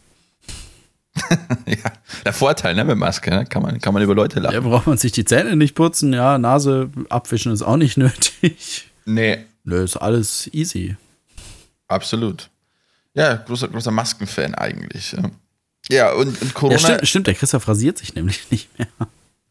[1.67, 1.93] ja,
[2.25, 3.47] der Vorteil ne, mit Maske, ne?
[3.47, 4.55] kann, man, kann man über Leute lachen.
[4.55, 8.91] Ja, braucht man sich die Zähne nicht putzen, ja, Nase abwischen ist auch nicht nötig.
[9.05, 9.45] Nee.
[9.65, 10.97] Nö, ist alles easy.
[11.89, 12.51] Absolut.
[13.15, 15.13] Ja, großer, großer Maskenfan eigentlich.
[15.13, 15.31] Ja,
[15.89, 16.75] ja und, und Corona.
[16.75, 18.89] Ja, stimmt, stimmt, der Christoph rasiert sich nämlich nicht mehr.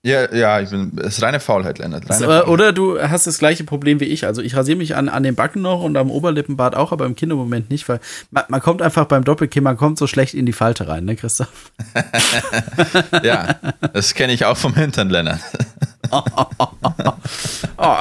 [0.06, 2.08] Ja, ja, ich bin, es ist reine Faulheit, Lennart.
[2.08, 2.48] Reine Faulheit.
[2.48, 4.28] Oder du hast das gleiche Problem wie ich.
[4.28, 7.16] Also ich rasiere mich an, an den Backen noch und am Oberlippenbart auch, aber im
[7.16, 10.54] Kindermoment nicht, weil man, man kommt einfach beim Doppelkinn, man kommt so schlecht in die
[10.54, 11.72] Falte rein, ne, Christoph?
[13.24, 13.56] ja,
[13.94, 15.40] das kenne ich auch vom Hintern, Lennart.
[16.12, 16.24] oh,
[17.78, 17.96] oh,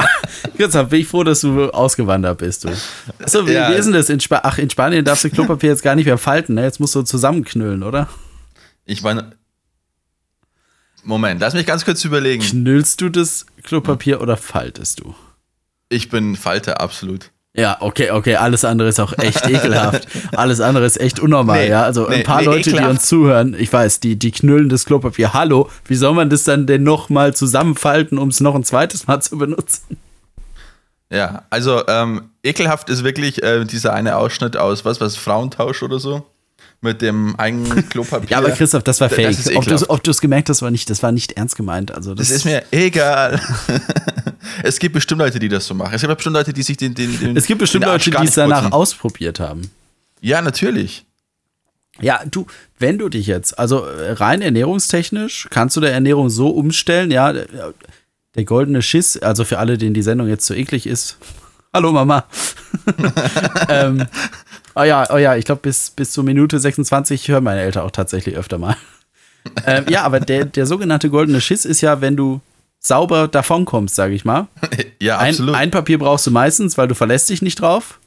[0.59, 2.69] Christoph, bin ich froh, dass du ausgewandert bist, du.
[3.23, 3.71] Achso, wie, ja.
[3.71, 4.11] wie ist denn das?
[4.11, 6.65] In Ach, in Spanien darfst du Klopapier jetzt gar nicht mehr falten, ne?
[6.65, 8.09] Jetzt musst du zusammenknüllen, oder?
[8.85, 9.33] Ich meine,
[11.05, 12.43] Moment, lass mich ganz kurz überlegen.
[12.43, 15.15] Knüllst du das Klopapier oder faltest du?
[15.89, 17.31] Ich bin Falter, absolut.
[17.57, 20.09] Ja, okay, okay, alles andere ist auch echt ekelhaft.
[20.33, 21.85] Alles andere ist echt unnormal, nee, ja.
[21.85, 22.85] Also nee, ein paar nee, Leute, ekelhaft.
[22.85, 25.35] die uns zuhören, ich weiß, die, die knüllen das Klopapier.
[25.35, 29.21] Hallo, wie soll man das dann denn nochmal zusammenfalten, um es noch ein zweites Mal
[29.21, 29.99] zu benutzen?
[31.11, 36.01] Ja, also ähm, ekelhaft ist wirklich äh, dieser eine Ausschnitt aus, was, was, Frauentausch oder
[36.01, 36.27] so?
[36.85, 38.31] Mit dem eigenen Klopapier.
[38.31, 39.37] ja, aber Christoph, das war fake.
[39.65, 41.91] Das ob du es gemerkt hast, war nicht, das war nicht ernst gemeint.
[41.93, 43.41] Also das, das ist mir egal.
[44.63, 45.95] es gibt bestimmt Leute, die das so machen.
[45.95, 46.95] Es gibt bestimmt Leute, die sich den.
[46.95, 49.71] den, den es gibt bestimmt Leute, die es danach ausprobiert haben.
[50.21, 51.05] Ja, natürlich.
[52.01, 52.47] Ja, du,
[52.79, 58.45] wenn du dich jetzt, also rein ernährungstechnisch, kannst du der Ernährung so umstellen, ja, der
[58.45, 61.19] goldene Schiss, also für alle, denen die Sendung jetzt so eklig ist.
[61.73, 62.25] Hallo Mama.
[63.69, 64.07] ähm,
[64.75, 67.91] Oh ja, oh ja, ich glaube, bis, bis zur Minute 26 hören meine Eltern auch
[67.91, 68.77] tatsächlich öfter mal.
[69.67, 72.41] ähm, ja, aber der, der sogenannte goldene Schiss ist ja, wenn du
[72.81, 74.49] sauber davonkommst, sage ich mal.
[75.01, 75.55] Ja, absolut.
[75.55, 77.99] Ein, ein, Papier brauchst du meistens, weil du verlässt dich nicht drauf.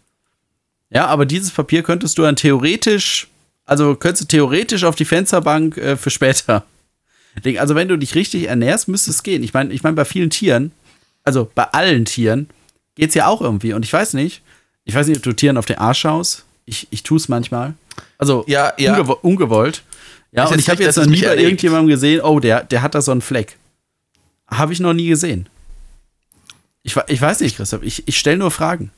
[0.90, 3.28] Ja, aber dieses Papier könntest du dann theoretisch,
[3.66, 6.66] also könntest du theoretisch auf die Fensterbank äh, für später
[7.44, 7.60] legen.
[7.60, 9.44] Also wenn du dich richtig ernährst, müsste es gehen.
[9.44, 10.72] Ich meine, ich meine, bei vielen Tieren,
[11.24, 12.50] also bei allen Tieren,
[12.96, 13.74] geht es ja auch irgendwie.
[13.74, 14.42] Und ich weiß nicht,
[14.84, 16.46] ich weiß nicht, ob du Tieren auf den Arsch schaust.
[16.68, 17.74] Ich, ich tue es manchmal.
[18.20, 18.92] Also ja, ja.
[18.92, 19.84] Ungewo ungewollt.
[20.32, 22.94] Ja, ich und ich habe jetzt noch nie bei irgendjemandem gesehen, oh, der, der hat
[22.94, 23.58] da so einen Fleck.
[24.48, 25.48] Habe ich noch nie gesehen.
[26.84, 28.92] Ich, ich weiß nicht, Christoph, ich, ich stelle nur Fragen.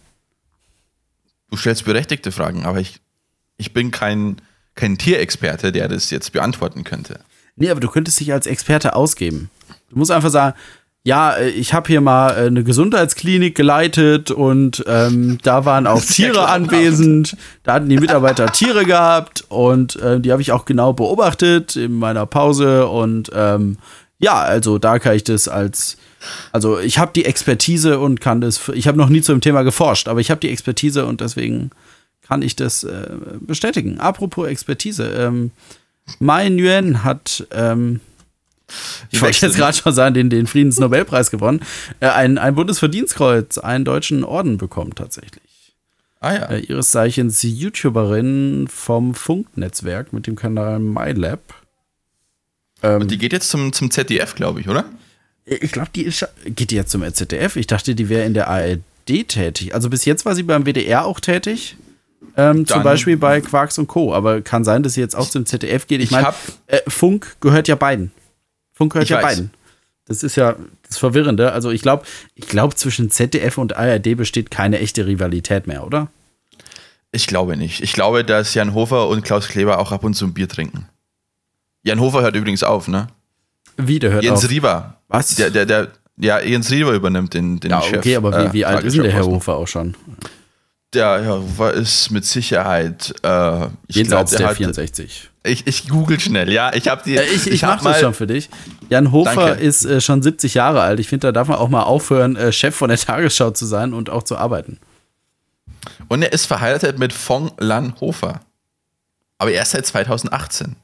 [1.50, 3.00] Du stellst berechtigte Fragen, aber ich,
[3.58, 4.42] ich bin kein,
[4.76, 7.20] kein Tierexperte, der das jetzt beantworten könnte.
[7.56, 9.50] Nee, aber du könntest dich als Experte ausgeben.
[9.90, 10.58] Du musst einfach sagen,
[11.04, 16.02] ja, äh, ich habe hier mal äh, eine Gesundheitsklinik geleitet und ähm, da waren auch
[16.06, 17.38] Tiere anwesend.
[17.64, 21.94] Da hatten die Mitarbeiter Tiere gehabt und äh, die habe ich auch genau beobachtet in
[21.94, 22.88] meiner Pause.
[22.88, 23.78] Und ähm,
[24.20, 25.98] ja, also da kann ich das als,
[26.52, 29.64] also ich habe die Expertise und kann das, ich habe noch nie zu dem Thema
[29.64, 31.72] geforscht, aber ich habe die Expertise und deswegen
[32.28, 33.08] kann ich das äh,
[33.40, 34.00] bestätigen.
[34.00, 35.52] Apropos Expertise, ähm,
[36.20, 38.02] Mai Nguyen hat ähm,
[39.10, 41.62] ich wollte jetzt gerade schon sagen, den, den Friedensnobelpreis gewonnen,
[42.00, 45.44] äh, ein, ein Bundesverdienstkreuz, einen deutschen Orden bekommen tatsächlich.
[46.20, 46.46] Ah ja.
[46.46, 51.40] Äh, ihres Zeichens YouTuberin vom Funknetzwerk mit dem Kanal MyLab.
[52.84, 54.86] Ähm, Und die geht jetzt zum, zum ZDF, glaube ich, oder?
[55.46, 57.56] Ich glaube, die ist, geht die jetzt zum ZDF.
[57.56, 59.74] Ich dachte, die wäre in der ARD tätig.
[59.74, 61.76] Also bis jetzt war sie beim WDR auch tätig.
[62.38, 64.14] Ähm, zum Beispiel bei Quarks und Co.
[64.14, 66.02] Aber kann sein, dass sie jetzt auch zum ZDF geht.
[66.02, 66.34] Ich, ich meine,
[66.68, 68.12] äh, Funk gehört ja beiden.
[68.80, 69.36] Funk gehört ich ja weiß.
[69.36, 69.52] beiden.
[70.06, 70.56] Das ist ja
[70.88, 71.52] das Verwirrende.
[71.52, 76.08] Also ich glaube, ich glaube, zwischen ZDF und ARD besteht keine echte Rivalität mehr, oder?
[77.12, 77.82] Ich glaube nicht.
[77.82, 80.88] Ich glaube, dass Jan Hofer und Klaus Kleber auch ab und zu ein Bier trinken.
[81.84, 83.08] Jan Hofer hört übrigens auf, ne?
[83.76, 84.44] Wie, der hört Jens auf?
[84.44, 84.98] Jens Rieber.
[85.10, 85.36] Was?
[85.36, 88.00] Der, der, der, ja, Jens Rieber übernimmt den, den ja, Chef.
[88.00, 89.96] Okay, aber wie, wie äh, alt ist denn der Herr Hofer auch schon?
[90.94, 93.14] Der Hofer ist mit Sicherheit.
[93.24, 95.30] Äh, ich Jenseits glaub, der, der 64.
[95.44, 96.74] Ich, ich google schnell, ja.
[96.74, 97.16] Ich habe die.
[97.16, 98.50] Äh, ich ich, ich mache das schon für dich.
[98.90, 99.62] Jan Hofer Danke.
[99.62, 101.00] ist äh, schon 70 Jahre alt.
[101.00, 103.94] Ich finde, da darf man auch mal aufhören, äh, Chef von der Tagesschau zu sein
[103.94, 104.80] und auch zu arbeiten.
[106.08, 108.42] Und er ist verheiratet mit Fong Lan Hofer.
[109.38, 110.76] Aber erst seit 2018.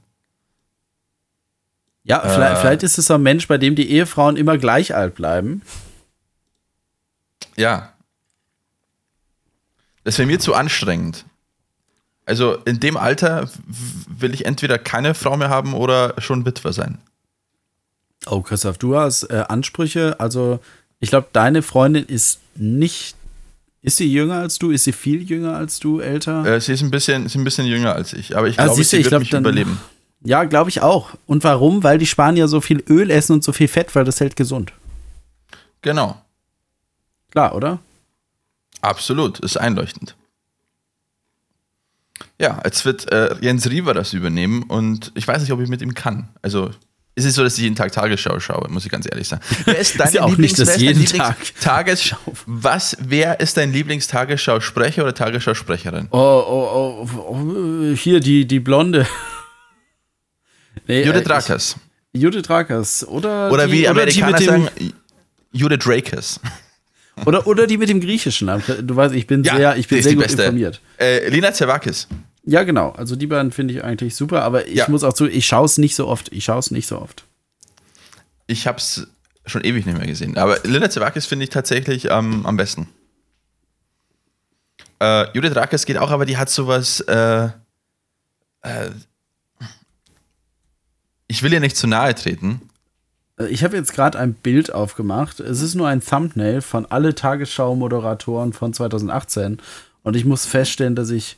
[2.03, 4.93] Ja, äh, vielleicht, vielleicht, ist es so ein Mensch, bei dem die Ehefrauen immer gleich
[4.93, 5.63] alt bleiben.
[7.55, 7.94] Ja.
[10.05, 11.25] Das wäre mir zu anstrengend.
[12.25, 13.49] Also in dem Alter
[14.07, 16.99] will ich entweder keine Frau mehr haben oder schon Witwer sein.
[18.27, 20.15] Oh, Christoph, du hast äh, Ansprüche.
[20.19, 20.59] Also,
[20.99, 23.15] ich glaube, deine Freundin ist nicht.
[23.81, 24.71] Ist sie jünger als du?
[24.71, 26.43] Ist sie viel jünger als du, älter?
[26.45, 28.97] Äh, sie ist ein bisschen, ist ein bisschen jünger als ich, aber ich glaube, sie
[28.97, 29.79] wird glaub, mich dann, überleben.
[30.23, 31.11] Ja, glaube ich auch.
[31.27, 31.83] Und warum?
[31.83, 34.73] Weil die Spanier so viel Öl essen und so viel Fett, weil das hält gesund.
[35.83, 36.19] Genau.
[37.29, 37.79] Klar, oder?
[38.85, 40.15] Absolut, ist einleuchtend.
[42.39, 45.81] Ja, jetzt wird äh, Jens Riewer das übernehmen und ich weiß nicht, ob ich mit
[45.81, 46.29] ihm kann.
[46.41, 46.69] Also
[47.15, 49.41] es ist so, dass ich jeden Tag Tagesschau schaue, muss ich ganz ehrlich sagen.
[49.65, 52.17] Wer ist dein ja auch nicht, ist dein jeden Tag Tagesschau.
[52.45, 56.09] Was, wer ist dein Lieblingstagesschausprecher oder Tagesschausprecherin?
[56.11, 59.07] Oh, oh, oh, oh, hier die, die Blonde.
[60.87, 61.77] Nee, Judith Rakers.
[62.13, 63.07] Judith Rakers.
[63.07, 64.69] Oder, oder die, wie oder Amerikaner die sagen,
[65.51, 66.39] Judith Rakers.
[67.25, 68.63] Oder, oder die mit dem griechischen Namen.
[68.81, 70.43] Du weißt, ich bin ja, sehr, ich bin sehr gut beste.
[70.43, 70.81] informiert.
[70.99, 72.07] Äh, Lina Zervakis.
[72.43, 72.91] Ja, genau.
[72.91, 74.89] Also die beiden finde ich eigentlich super, aber ich ja.
[74.89, 76.31] muss auch zu, ich schaue es nicht so oft.
[76.31, 77.25] Ich schaue es nicht so oft.
[78.47, 79.07] Ich habe es
[79.45, 80.37] schon ewig nicht mehr gesehen.
[80.37, 82.87] Aber Linda Zervakis finde ich tatsächlich ähm, am besten.
[84.99, 86.99] Äh, Judith Rakers geht auch, aber die hat sowas.
[87.01, 87.49] Äh,
[88.61, 88.89] äh,
[91.27, 92.61] ich will ihr nicht zu nahe treten.
[93.39, 95.39] Äh, ich habe jetzt gerade ein Bild aufgemacht.
[95.39, 99.59] Es ist nur ein Thumbnail von alle Tagesschau-Moderatoren von 2018.
[100.03, 101.37] Und ich muss feststellen, dass ich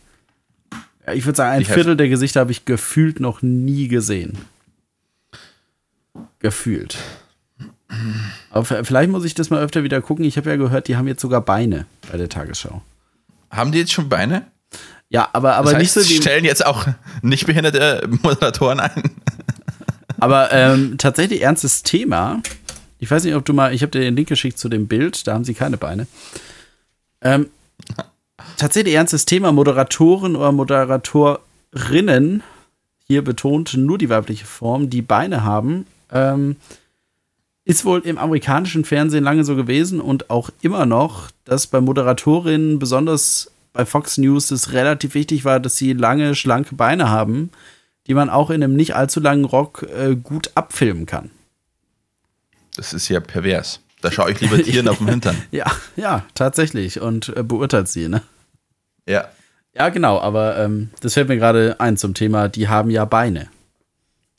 [1.13, 4.37] ich würde sagen, ein ich Viertel der Gesichter habe ich gefühlt noch nie gesehen.
[6.39, 6.97] Gefühlt.
[8.49, 10.25] Aber vielleicht muss ich das mal öfter wieder gucken.
[10.25, 12.81] Ich habe ja gehört, die haben jetzt sogar Beine bei der Tagesschau.
[13.49, 14.47] Haben die jetzt schon Beine?
[15.09, 16.13] Ja, aber, aber das heißt, nicht so.
[16.13, 16.85] Die stellen jetzt auch
[17.21, 19.03] nicht behinderte Moderatoren ein.
[20.19, 22.41] Aber ähm, tatsächlich ernstes Thema.
[22.99, 25.27] Ich weiß nicht, ob du mal, ich habe dir den Link geschickt zu dem Bild,
[25.27, 26.07] da haben sie keine Beine.
[27.21, 27.47] Ähm,
[28.57, 29.51] tatsächlich ernstes Thema.
[29.51, 32.43] Moderatoren oder Moderatorinnen,
[33.05, 36.55] hier betont nur die weibliche Form, die Beine haben, ähm,
[37.65, 42.79] ist wohl im amerikanischen Fernsehen lange so gewesen und auch immer noch, dass bei Moderatorinnen,
[42.79, 47.51] besonders bei Fox News, es relativ wichtig war, dass sie lange, schlanke Beine haben,
[48.07, 51.31] die man auch in einem nicht allzu langen Rock äh, gut abfilmen kann.
[52.75, 53.81] Das ist ja pervers.
[54.01, 55.35] Da schaue ich lieber Tieren auf den Hintern.
[55.51, 57.01] Ja, ja, tatsächlich.
[57.01, 58.21] Und äh, beurteilt sie, ne?
[59.07, 59.27] Ja.
[59.73, 63.49] Ja, genau, aber ähm, das fällt mir gerade ein zum Thema, die haben ja Beine.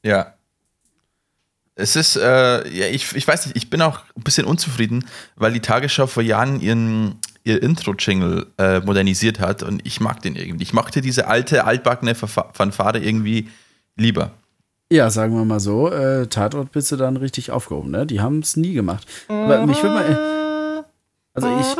[0.02, 0.34] Ja.
[1.76, 5.52] Es ist, äh, ja, ich, ich weiß nicht, ich bin auch ein bisschen unzufrieden, weil
[5.52, 10.62] die Tagesschau vor Jahren ihren, ihr Intro-Jingle äh, modernisiert hat und ich mag den irgendwie.
[10.62, 13.48] Ich mochte diese alte, altbackene Fanfare irgendwie
[13.96, 14.32] lieber.
[14.90, 18.06] Ja, sagen wir mal so, äh, Tatort bist du dann richtig aufgehoben, ne?
[18.06, 19.06] Die haben es nie gemacht.
[19.28, 20.84] Aber mich würde mal.
[21.34, 21.76] Also ich.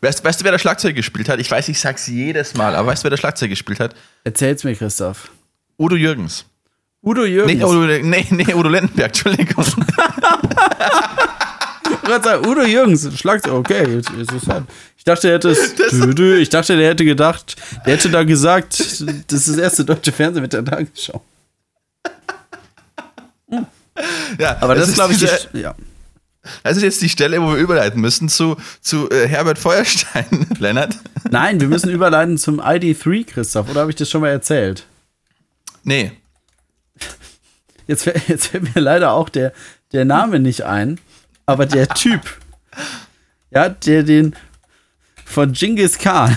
[0.00, 1.40] Weißt, weißt, du, wer der Schlagzeug gespielt hat?
[1.40, 3.94] Ich weiß, ich sag's jedes Mal, aber weißt du, wer der Schlagzeug gespielt hat?
[4.24, 5.30] Erzähl's mir, Christoph.
[5.78, 6.44] Udo Jürgens.
[7.02, 7.54] Udo Jürgens?
[7.54, 9.64] Nee, Udo, nee, nee, Udo Lindenberg, Entschuldigung.
[12.46, 13.84] Udo Jürgens, Schlagzeug, okay,
[14.18, 14.68] interessant.
[14.96, 15.74] Ich dachte, er hätte es,
[16.40, 20.42] ich dachte, der hätte gedacht, der hätte da gesagt, das ist das erste deutsche Fernsehen
[20.42, 21.22] mit der Tagesschau.
[24.38, 25.22] Ja, aber das, das glaube ich,
[25.54, 25.74] ja.
[26.62, 30.96] Das ist jetzt die Stelle, wo wir überleiten müssen zu, zu äh, Herbert Feuerstein, Lennart.
[31.30, 33.70] Nein, wir müssen überleiten zum ID3, Christoph.
[33.70, 34.86] Oder habe ich das schon mal erzählt?
[35.82, 36.12] Nee.
[37.86, 39.52] Jetzt, jetzt fällt mir leider auch der,
[39.92, 40.98] der Name nicht ein.
[41.46, 42.20] Aber der Typ,
[43.50, 44.36] ja, der den
[45.24, 46.36] von Genghis Khan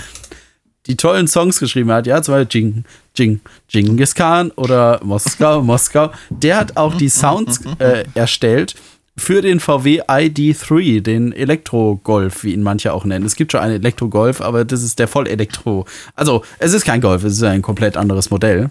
[0.90, 2.84] die tollen Songs geschrieben hat, ja, zum Beispiel Jing,
[3.16, 8.74] Jing, Genghis Khan oder Moskau, Moskau, der hat auch die Sounds äh, erstellt
[9.16, 13.24] für den VW ID3, den Elektro-Golf, wie ihn manche auch nennen.
[13.24, 15.84] Es gibt schon einen Elektro-Golf, aber das ist der Voll-Elektro.
[16.16, 18.70] Also, es ist kein Golf, es ist ein komplett anderes Modell.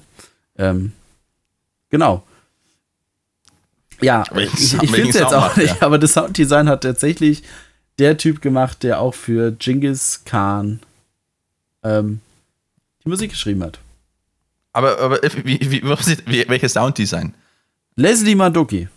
[0.57, 0.91] Ähm,
[1.89, 2.23] genau.
[4.01, 5.81] Ja, ich, ich finde es jetzt auch nicht, ja.
[5.81, 7.43] aber das Sounddesign hat tatsächlich
[7.97, 10.79] der Typ gemacht, der auch für Genghis Khan
[11.83, 12.21] ähm,
[13.03, 13.79] die Musik geschrieben hat.
[14.71, 17.33] Aber, aber wie, wie, wie, welches Sounddesign?
[17.95, 18.87] Leslie Maduki.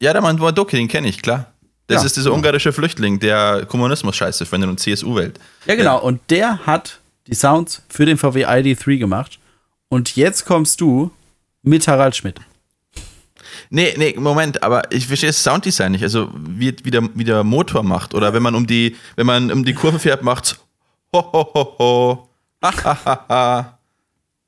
[0.00, 1.52] Ja, der Mann Maduki, den kenne ich, klar.
[1.86, 5.38] Das ja, ist dieser ungarische Flüchtling, der Kommunismus scheiße findet und CSU wählt.
[5.66, 6.00] Ja, genau.
[6.00, 9.38] Und der hat die Sounds für den VW ID3 gemacht.
[9.88, 11.10] Und jetzt kommst du
[11.62, 12.40] mit Harald Schmidt.
[13.70, 16.02] Nee, nee, Moment, aber ich verstehe das Sounddesign nicht.
[16.02, 18.14] Also, wie, wie, der, wie der Motor macht.
[18.14, 20.56] Oder wenn man um die, wenn man um die Kurve fährt, macht's
[21.14, 22.28] ho, ho, ho, ho.
[22.62, 23.78] Ha, ha, ha, ha.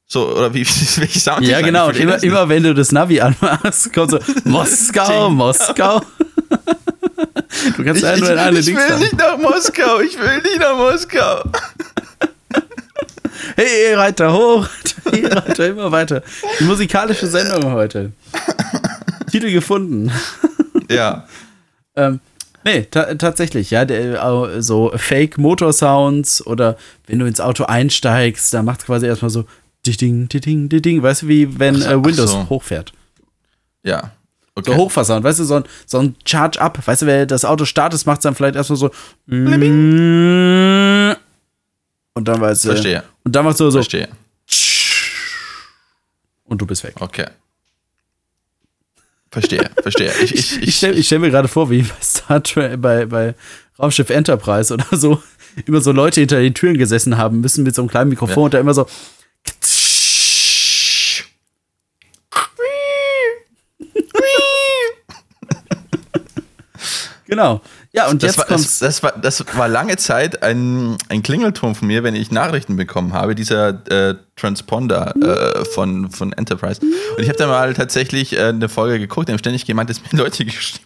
[0.07, 0.65] So, oder wie,
[0.97, 1.89] welche Sound Ja, genau.
[1.89, 6.01] Und immer, immer wenn du das Navi anmachst, kommt so Moskau, Moskau.
[7.77, 9.01] du kannst ich, nur in eine Ich will dann.
[9.01, 11.43] nicht nach Moskau, ich will nicht nach Moskau.
[13.57, 14.69] Hey, Reiter, hoch.
[15.11, 16.23] Hey, Reiter, immer weiter.
[16.59, 18.13] Die musikalische Sendung heute.
[19.35, 20.13] Titel gefunden.
[20.89, 21.27] Ja.
[21.97, 22.21] ähm,
[22.63, 23.85] nee, ta tatsächlich, ja.
[23.85, 26.77] Der, so Fake-Motor-Sounds oder
[27.09, 29.45] wenn du ins Auto einsteigst, da macht es quasi erstmal so
[29.87, 32.49] Ding, ding, ding, weißt du, wie wenn so, äh, Windows so.
[32.49, 32.93] hochfährt.
[33.83, 34.13] Ja.
[34.55, 34.71] Okay.
[34.71, 36.87] So Hochfassern, weißt du, so ein, so ein Charge-up.
[36.87, 38.91] Weißt du, wer das Auto startet, macht es dann vielleicht erstmal so.
[39.27, 41.19] Und
[42.15, 42.69] dann weißt du.
[42.69, 43.03] Verstehe.
[43.25, 43.79] Und dann machst du so.
[43.79, 44.09] Verstehe.
[46.45, 46.95] Und du bist weg.
[47.01, 47.27] Okay.
[49.35, 50.11] Verstehe, verstehe.
[50.23, 53.35] Ich, ich, Ich ich, stelle stell mir gerade vor, wie bei Star Trek, bei, bei
[53.79, 55.23] Raumschiff Enterprise oder so,
[55.67, 58.45] immer so Leute hinter den Türen gesessen haben müssen mit so einem kleinen Mikrofon Ja.
[58.45, 58.87] und da immer so.
[67.35, 67.61] Genau.
[67.91, 71.75] Ja, und das, jetzt war, das, das, war, das war lange Zeit ein, ein Klingelton
[71.75, 76.81] von mir, wenn ich Nachrichten bekommen habe, dieser äh, Transponder äh, von, von Enterprise.
[76.81, 80.01] Und ich habe da mal tatsächlich äh, eine Folge geguckt, die haben ständig gemeint, dass
[80.01, 80.85] mir Leute geschrieben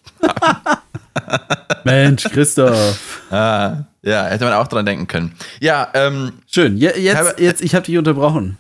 [1.85, 3.21] Mensch, Christoph.
[3.31, 5.35] Ah, ja, hätte man auch dran denken können.
[5.61, 6.79] Ja, ähm, Schön.
[6.79, 8.57] Je, jetzt, Herbert- jetzt, ich habe dich unterbrochen.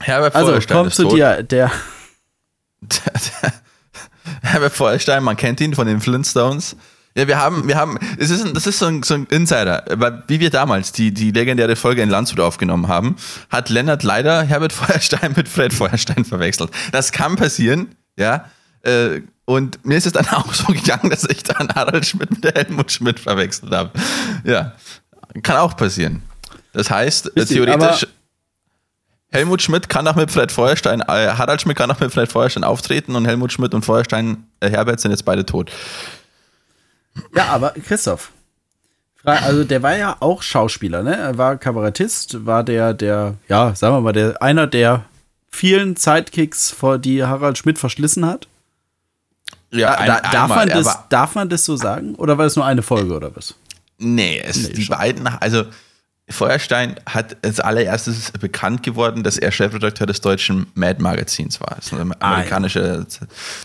[0.00, 1.14] Herbert Also, komm ist zu tot.
[1.16, 1.42] dir.
[1.44, 1.70] Der,
[4.52, 6.76] Herbert Feuerstein, man kennt ihn von den Flintstones.
[7.16, 9.84] Ja, wir haben, wir haben, es ist ein, das ist so ein, so ein Insider,
[9.96, 13.14] weil wie wir damals die, die legendäre Folge in Landshut aufgenommen haben,
[13.50, 16.70] hat Lennart leider Herbert Feuerstein mit Fred Feuerstein verwechselt.
[16.90, 18.46] Das kann passieren, ja.
[18.82, 22.42] Äh, Und mir ist es dann auch so gegangen, dass ich dann Harald Schmidt mit
[22.44, 23.90] der Helmut Schmidt verwechselt habe.
[24.42, 24.72] Ja,
[25.42, 26.22] kann auch passieren.
[26.72, 28.12] Das heißt, Richtig, theoretisch, aber-
[29.34, 32.62] Helmut Schmidt kann auch mit Fred Feuerstein, äh, Harald Schmidt kann auch mit Fred Feuerstein
[32.62, 35.72] auftreten und Helmut Schmidt und Feuerstein, äh, Herbert sind jetzt beide tot.
[37.34, 38.30] ja, aber Christoph.
[39.24, 41.16] Also der war ja auch Schauspieler, ne?
[41.16, 45.04] Er war Kabarettist, war der, der, ja, sagen wir mal, der einer der
[45.50, 48.46] vielen Sidekicks, vor die Harald Schmidt verschlissen hat.
[49.72, 52.14] Ja, da, darf, man das, darf man das so sagen?
[52.16, 53.54] Oder war das nur eine Folge oder was?
[53.98, 54.96] nee, es, Nee, die schon.
[54.96, 55.64] beiden, also
[56.30, 61.74] Feuerstein hat als allererstes bekannt geworden, dass er Chefredakteur des deutschen Mad Magazins war.
[61.76, 62.34] Das ist eine Ah, ja.
[62.36, 63.06] amerikanische,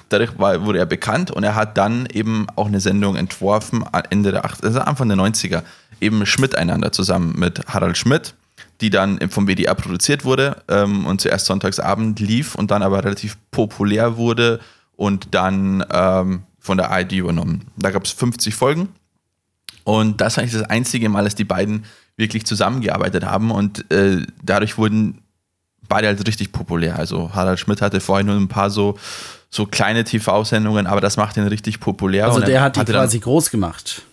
[0.10, 4.32] dadurch war, wurde er bekannt und er hat dann eben auch eine Sendung entworfen, Ende
[4.32, 5.64] der 80er, also Anfang der 90er,
[6.01, 8.34] eben Schmidt einander zusammen mit Harald Schmidt,
[8.82, 13.38] die dann vom WDR produziert wurde ähm, und zuerst sonntagsabend lief und dann aber relativ
[13.51, 14.60] populär wurde
[14.97, 17.68] und dann ähm, von der ARD übernommen.
[17.78, 18.89] Da gab es 50 Folgen
[19.86, 21.86] und das war eigentlich das einzige Mal, dass die beiden
[22.20, 25.22] wirklich zusammengearbeitet haben und äh, dadurch wurden
[25.88, 27.00] beide halt richtig populär.
[27.00, 29.00] Also Harald Schmidt hatte vorher nur ein paar so,
[29.50, 32.28] so kleine TV-Sendungen, aber das macht ihn richtig populär.
[32.28, 34.04] Also er der hat die quasi groß gemacht.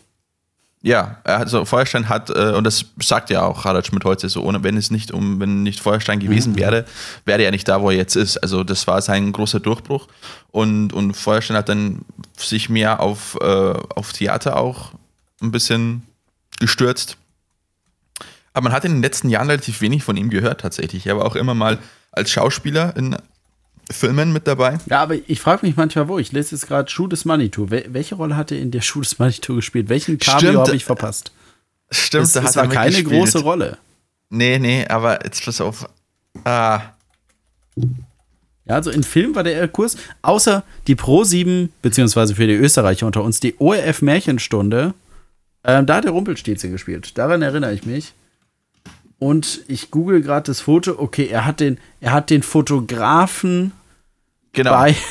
[0.83, 4.29] ja, er hat so Feuerstein hat, äh, und das sagt ja auch Harald Schmidt heute
[4.29, 6.85] so, ohne wenn es nicht um, wenn nicht Feuerstein gewesen wäre,
[7.25, 8.39] wäre er nicht da, wo er jetzt ist.
[8.39, 10.07] Also das war sein großer Durchbruch.
[10.53, 12.03] Und, und Feuerstein hat dann
[12.37, 14.93] sich mehr auf, äh, auf Theater auch
[15.43, 16.03] ein bisschen
[16.61, 17.17] gestürzt.
[18.57, 21.07] Aber man hat in den letzten Jahren relativ wenig von ihm gehört, tatsächlich.
[21.07, 21.79] Er war auch immer mal
[22.11, 23.15] als Schauspieler in
[23.91, 24.79] Filmen mit dabei.
[24.89, 26.19] Ja, aber ich frage mich manchmal, wo.
[26.19, 27.69] Ich lese jetzt gerade Schuh des Manitou.
[27.71, 29.91] Wel welche Rolle hat er in der Schuh des Manitou gespielt?
[29.91, 31.33] Welchen Cameo habe ich verpasst?
[31.91, 33.21] Stimmt, Es, da es hat war keine mitgespielt.
[33.21, 33.77] große Rolle.
[34.31, 35.87] Nee, nee, aber jetzt pass auf.
[36.45, 36.81] Ah,
[37.77, 43.23] Ja, also in Film war der Kurs, außer die Pro7, beziehungsweise für die Österreicher unter
[43.23, 44.95] uns, die ORF Märchenstunde.
[45.63, 47.19] Ähm, da hat der Rumpelstilzchen gespielt.
[47.19, 48.15] Daran erinnere ich mich.
[49.19, 50.99] Und ich google gerade das Foto.
[50.99, 53.73] Okay, er hat den, er hat den Fotografen
[54.53, 54.73] genau.
[54.73, 54.97] bei.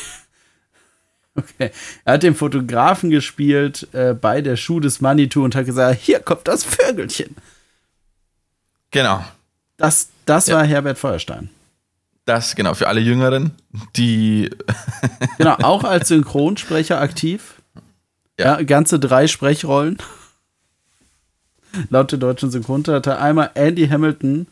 [1.38, 1.72] Okay,
[2.06, 6.22] er hat den Fotografen gespielt äh, bei der Schuh des Manitou und hat gesagt: Hier
[6.22, 7.36] kommt das Vögelchen.
[8.92, 9.22] Genau.
[9.76, 10.56] Das, das Ja.
[10.56, 11.50] war Herbert Feuerstein.
[12.24, 13.52] Das, genau, für alle Jüngeren,
[13.98, 14.50] die.
[15.38, 17.56] Genau, auch als Synchronsprecher aktiv.
[18.40, 18.58] Ja.
[18.58, 18.64] Ja.
[18.64, 19.98] ganze drei Sprechrollen.
[21.90, 24.48] Laut der deutschen Synchrontheater einmal Andy Hamilton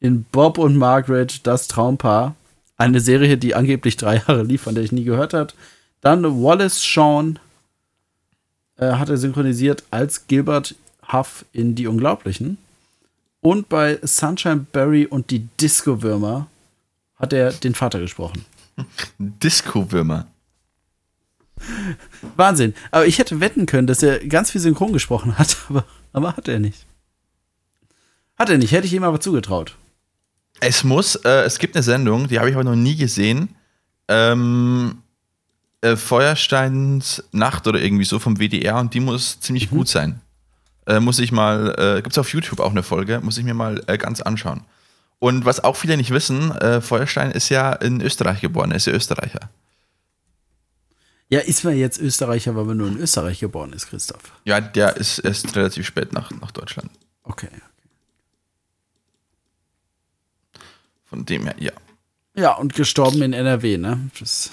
[0.00, 2.34] in Bob und Margaret, das Traumpaar.
[2.76, 5.52] Eine Serie, die angeblich drei Jahre lief, von der ich nie gehört habe.
[6.00, 7.38] Dann Wallace Shawn
[8.76, 10.74] äh, hat er synchronisiert als Gilbert
[11.12, 12.58] Huff in Die Unglaublichen.
[13.40, 16.48] Und bei Sunshine Berry und die Disco-Würmer
[17.16, 18.44] hat er den Vater gesprochen.
[19.18, 20.26] Disco-Würmer.
[22.36, 22.74] Wahnsinn.
[22.90, 25.84] Aber ich hätte wetten können, dass er ganz viel Synchron gesprochen hat, aber,
[26.16, 26.86] aber hat er nicht.
[28.38, 29.76] Hat er nicht, hätte ich ihm aber zugetraut.
[30.60, 33.50] Es muss, äh, es gibt eine Sendung, die habe ich aber noch nie gesehen.
[34.08, 35.02] Ähm,
[35.82, 40.20] äh, Feuersteins Nacht oder irgendwie so vom WDR und die muss ziemlich gut sein.
[40.86, 43.54] Äh, muss ich mal, äh, gibt es auf YouTube auch eine Folge, muss ich mir
[43.54, 44.62] mal äh, ganz anschauen.
[45.18, 48.86] Und was auch viele nicht wissen, äh, Feuerstein ist ja in Österreich geboren, er ist
[48.86, 49.50] ja Österreicher.
[51.28, 54.32] Ja, ist man jetzt Österreicher, weil man nur in Österreich geboren ist, Christoph?
[54.44, 56.90] Ja, der ist erst relativ spät nach, nach Deutschland.
[57.24, 57.48] Okay.
[61.04, 61.72] Von dem her, ja.
[62.36, 64.10] Ja, und gestorben in NRW, ne?
[64.20, 64.50] Das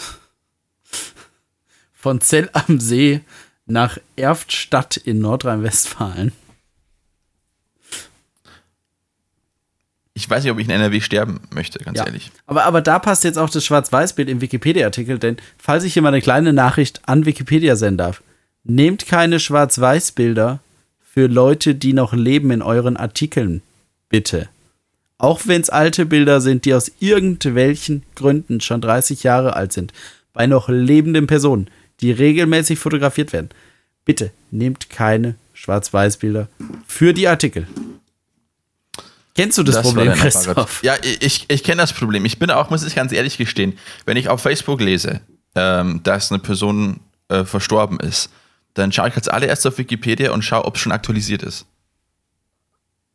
[1.93, 3.21] Von Zell am See
[3.65, 6.31] nach Erftstadt in Nordrhein-Westfalen.
[10.13, 12.05] Ich weiß nicht, ob ich in NRW sterben möchte, ganz Ja.
[12.05, 12.31] ehrlich.
[12.45, 16.09] Aber, aber da passt jetzt auch das Schwarz-Weiß-Bild im Wikipedia-Artikel, denn falls ich hier mal
[16.09, 18.21] eine kleine Nachricht an Wikipedia senden darf,
[18.63, 20.59] nehmt keine Schwarz-Weiß-Bilder
[21.01, 23.61] für Leute, die noch leben in euren Artikeln,
[24.09, 24.49] bitte.
[25.17, 29.93] Auch wenn es alte Bilder sind, die aus irgendwelchen Gründen schon 30 Jahre alt sind,
[30.33, 31.69] bei noch lebenden Personen,
[32.01, 33.49] die regelmäßig fotografiert werden.
[34.05, 36.49] Bitte nehmt keine Schwarz-Weiß-Bilder
[36.87, 37.67] für die Artikel.
[39.35, 40.13] Kennst du das, war Problem.
[40.13, 40.83] Christoph?
[40.83, 42.23] Ja, ich, ich, ich kenne das Problem.
[42.25, 45.21] Ich bin auch, muss ich ganz ehrlich gestehen, wenn ich auf Facebook lese,
[45.55, 48.29] ähm, dass eine Person äh, verstorben ist,
[48.75, 51.65] dann schaue ich als allererst auf Wikipedia und schaue, ob es schon aktualisiert ist.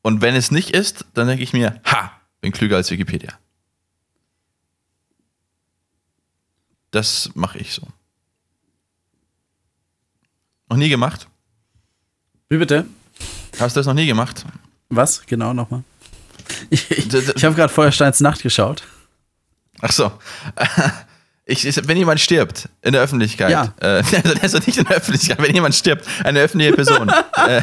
[0.03, 3.33] Und wenn es nicht ist, dann denke ich mir, ha, bin klüger als Wikipedia.
[6.91, 7.87] Das mache ich so.
[10.69, 11.29] Noch nie gemacht?
[12.49, 12.87] Wie bitte?
[13.59, 14.45] Hast du das noch nie gemacht?
[14.89, 15.25] Was?
[15.27, 15.83] Genau nochmal.
[16.71, 18.83] Ich, ich, habe gerade Feuersteins Nacht geschaut.
[19.81, 20.13] Ach so.
[21.51, 23.73] Ich, wenn jemand stirbt in der Öffentlichkeit, Ja.
[23.81, 24.03] äh,
[24.43, 27.09] also, nicht in der Öffentlichkeit, wenn jemand stirbt, eine öffentliche Person,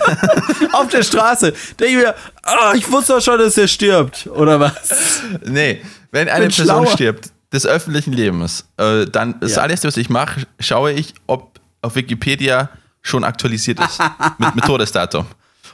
[0.71, 1.53] Auf der Straße.
[1.79, 4.25] Denke ich mir, ah, ich wusste doch schon, dass er stirbt.
[4.25, 5.21] Oder was?
[5.45, 6.87] nee, wenn eine Person schlauer.
[6.87, 9.61] stirbt des öffentlichen Lebens, äh, dann das Ja.
[9.61, 12.69] allererste, was ich mache, schaue ich, ob auf Wikipedia
[13.03, 13.99] schon aktualisiert ist
[14.39, 15.27] mit, mit Todesdatum.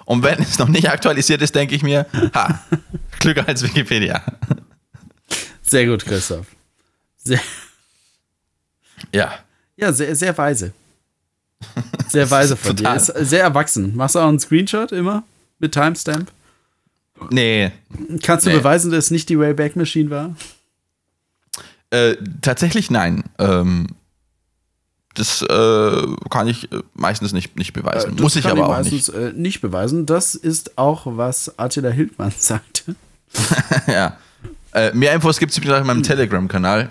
[0.06, 2.62] Und wenn es noch nicht aktualisiert ist, denke ich mir, ha,
[3.20, 4.22] klüger als Wikipedia.
[5.62, 6.48] Sehr gut, Christoph.
[7.24, 7.40] Sehr,
[9.14, 9.34] Ja.
[9.78, 10.74] ja, sehr, sehr weise.
[12.10, 12.84] Sehr weise von dir.
[12.84, 12.98] Total.
[12.98, 13.96] Ist sehr erwachsen.
[13.96, 15.24] Machst du auch einen Screenshot immer
[15.60, 16.32] mit Timestamp?
[17.30, 17.72] Nee,
[18.24, 18.58] Kannst du Nee.
[18.58, 20.36] beweisen, dass es nicht die Wayback Machine war?
[21.92, 23.24] Äh, tatsächlich nein.
[23.38, 23.88] Ähm,
[25.16, 28.18] das äh, kann ich äh, meistens nicht, nicht beweisen.
[28.18, 30.06] Äh, Muss ich aber auch meistens, Äh, nicht beweisen.
[30.06, 32.92] Das ist auch, was Attila Hildmann sagte.
[32.92, 33.88] nicht.
[33.88, 34.18] ja.
[34.74, 36.90] Äh, mehr Infos gibt es übrigens auch in meinem Telegram-Kanal.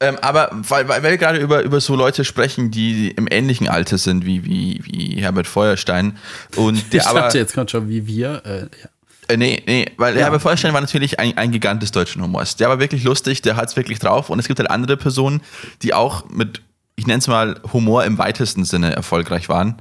[0.00, 3.98] Ähm, aber weil, weil wir gerade über, über so Leute sprechen, die im ähnlichen Alter
[3.98, 6.18] sind wie, wie, wie Herbert Feuerstein.
[6.56, 7.20] Und der ich aber.
[7.20, 8.42] dachte, jetzt kommt schon wie wir.
[8.44, 8.88] Äh, ja.
[9.32, 10.22] Äh, nee, nee, weil Ja.
[10.22, 12.56] Herbert Feuerstein war natürlich ein, ein Gigant des deutschen Humors.
[12.56, 14.30] Der war wirklich lustig, der hat es wirklich drauf.
[14.30, 15.40] Und es gibt halt andere Personen,
[15.82, 16.62] die auch mit,
[16.96, 19.80] ich nenne es mal, Humor im weitesten Sinne erfolgreich waren.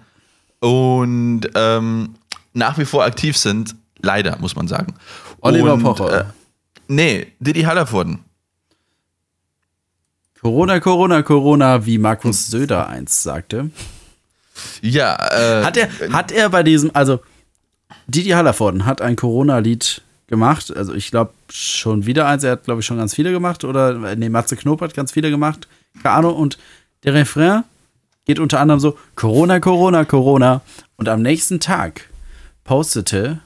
[0.59, 2.15] Und ähm,
[2.53, 4.93] nach wie vor aktiv sind, leider, muss man sagen.
[5.41, 6.21] Oliver Und, Pocher.
[6.21, 6.25] Äh,
[6.87, 8.19] nee, Didi Hallervorden.
[10.41, 13.69] Corona, Corona, Corona, wie Markus Söder einst sagte.
[14.81, 17.19] Ja, äh, Hat er, hat er bei diesem, also
[18.07, 20.75] Didi Hallervorden hat ein Corona-Lied gemacht.
[20.75, 22.43] Also ich glaube schon wieder eins.
[22.43, 23.63] Er hat, glaube ich, schon ganz viele gemacht.
[23.63, 25.67] Oder, äh, nee, Matze Knob hat ganz viele gemacht.
[26.01, 26.35] Keine Ahnung.
[26.35, 26.57] Und
[27.03, 27.63] der Refrain
[28.25, 30.61] geht unter anderem so: Corona, Corona, Corona.
[30.95, 32.09] Und am nächsten Tag
[32.63, 33.39] postete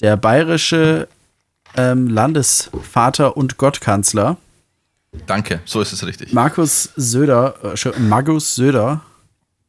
[0.00, 1.08] der bayerische
[1.76, 4.36] ähm, Landesvater und Gottkanzler
[5.26, 6.32] danke, so ist es richtig.
[6.32, 9.00] Markus Söder, äh, Markus Söder,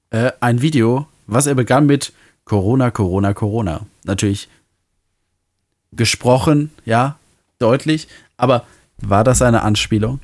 [0.09, 2.13] äh, ein Video, was er begann mit
[2.45, 3.81] Corona, Corona, Corona.
[4.03, 4.47] Natürlich
[5.91, 7.17] gesprochen, ja,
[7.59, 8.65] deutlich, aber
[8.97, 10.19] war das eine Anspielung?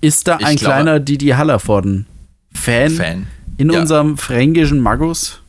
[0.00, 3.26] Ist da Ich ein glaube- kleiner Didi Hallervorden-Fan Fan.
[3.58, 3.80] in Ja.
[3.80, 5.40] unserem fränkischen Magus?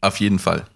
[0.00, 0.66] Auf jeden Fall.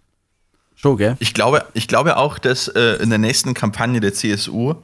[0.74, 1.16] Schon, gell?
[1.20, 4.74] Ich glaube, ich glaube auch, dass äh, in der nächsten Kampagne der CSU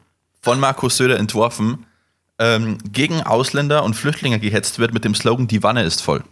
[0.42, 1.86] von Markus Söder entworfen
[2.38, 6.22] ähm, gegen Ausländer und Flüchtlinge gehetzt wird mit dem Slogan Die Wanne ist voll.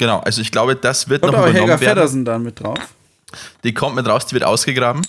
[0.00, 1.90] Genau, also ich glaube, das wird Kommt noch auch Helga übernommen werden.
[1.90, 2.78] Feddersen dann mit drauf?
[3.64, 5.02] Die kommt mit raus, die wird ausgegraben.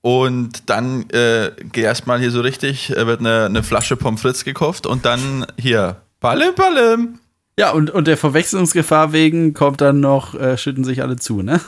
[0.00, 4.42] Und dann äh, geht erstmal hier so richtig, äh, wird eine, eine Flasche Pommes frites
[4.42, 7.20] gekauft und dann hier, Palim, Palim.
[7.56, 11.60] Ja, und, und der Verwechslungsgefahr wegen kommt dann noch, äh, schütten sich alle zu, ne?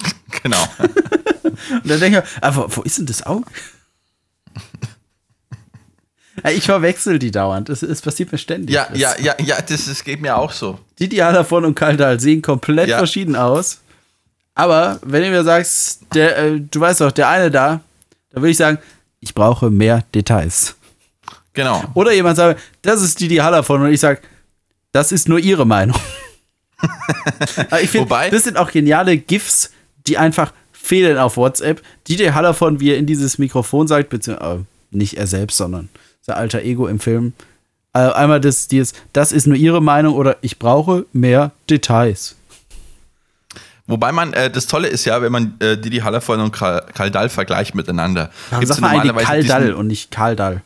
[0.42, 0.64] Genau.
[1.82, 3.44] Und dann denke ich, aber wo ist denn das Auge?
[6.44, 7.68] Ja, ich verwechsel die dauernd.
[7.68, 8.74] Es, es passiert mir ständig.
[8.74, 10.78] Ja, Das- ja, ja, ja, das, das geht mir auch so.
[10.98, 12.98] Die davon und Kaldal sehen komplett Ja.
[12.98, 13.78] verschieden aus.
[14.54, 17.80] Aber wenn du mir sagst, der, äh, du weißt doch, der eine da,
[18.30, 18.78] da würde ich sagen,
[19.20, 20.74] ich brauche mehr Details.
[21.52, 21.82] Genau.
[21.94, 24.20] Oder jemand sagt, das ist die davon und ich sage,
[24.92, 25.96] das ist nur ihre Meinung.
[27.82, 29.70] Ich finde, Wobei- das sind auch geniale GIFs,
[30.06, 31.82] die einfach fehlen auf WhatsApp.
[32.06, 35.88] DJ Hallervon, wie er in dieses Mikrofon sagt, beziehungsweise äh, nicht er selbst, sondern
[36.28, 37.32] sein alter Ego im Film.
[37.94, 42.36] Äh, einmal das, dieses, das ist nur ihre Meinung oder ich brauche mehr Details.
[43.86, 47.10] Wobei man, äh, das Tolle ist ja, wenn man äh, Didi Hallervorden und Karl, Karl
[47.10, 48.30] Dall vergleicht miteinander.
[48.50, 50.62] Ja, Gibt's sag mal eigentlich Karl Dall und nicht Karl Dall.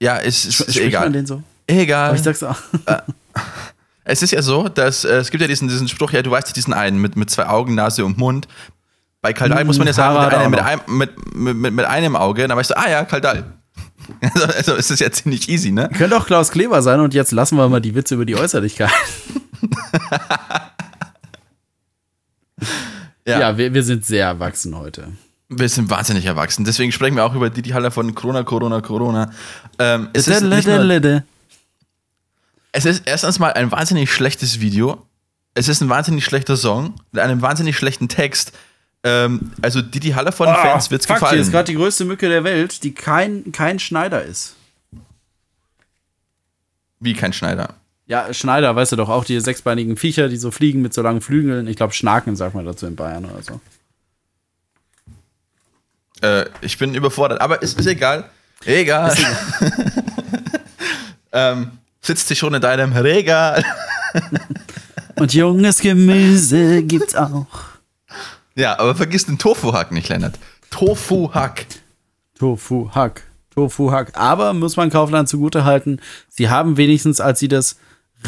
[0.00, 1.12] Ja, ist, ist, ist Spricht man egal.
[1.12, 1.42] den so?
[1.66, 2.08] Egal.
[2.08, 2.56] Aber ich sag's auch.
[4.10, 6.56] Es ist ja so, dass äh, es gibt ja diesen, diesen Spruch, ja, du weißt
[6.56, 8.48] diesen einen mit, mit zwei Augen, Nase und Mund.
[9.20, 12.56] Bei Kaldal muss man ja sagen, mit, einem, mit, mit, mit, mit einem Auge, dann
[12.56, 13.44] weißt du, ah ja, Kaldal.
[14.20, 15.90] Also, also es ist ja ziemlich easy, ne?
[15.96, 18.90] Könnte auch Klaus Kleber sein und jetzt lassen wir mal die Witze über die Äußerlichkeit.
[23.28, 25.12] Ja, wir, wir sind sehr erwachsen heute.
[25.48, 26.64] Wir sind wahnsinnig erwachsen.
[26.64, 29.30] Deswegen sprechen wir auch über Didi Haller von Corona, Corona, Corona.
[29.78, 31.22] Ähm, es, ist nicht nur,
[32.72, 35.06] es ist erstens mal ein wahnsinnig schlechtes Video.
[35.54, 38.52] Es ist ein wahnsinnig schlechter Song mit einem wahnsinnig schlechten Text.
[39.04, 41.40] Ähm, also Didi Haller von Ah, Fans wird's fuck, Hier gefallen.
[41.40, 44.56] ist gerade die größte Mücke der Welt, die kein, kein Schneider ist.
[47.00, 47.74] Wie kein Schneider.
[48.06, 51.20] Ja, Schneider, weißt du doch, auch die sechsbeinigen Viecher, die so fliegen mit so langen
[51.20, 51.66] Flügeln.
[51.68, 53.60] Ich glaube, Schnaken sagt man dazu in Bayern oder so.
[56.22, 58.28] Äh, ich bin überfordert, aber es ist egal.
[58.64, 59.14] Egal.
[61.32, 61.70] ähm,
[62.00, 63.64] sitzt dich schon in deinem Regal.
[65.16, 67.46] Und junges Gemüse gibt's auch.
[68.58, 70.38] Ja, aber vergiss den Tofu-Hack nicht, Lennart.
[70.70, 71.66] Tofu-Hack.
[72.38, 73.22] Tofu Hack.
[73.54, 74.12] Tofu Hack.
[74.14, 77.76] Aber muss man Kaufland zugute halten, sie haben wenigstens, als sie das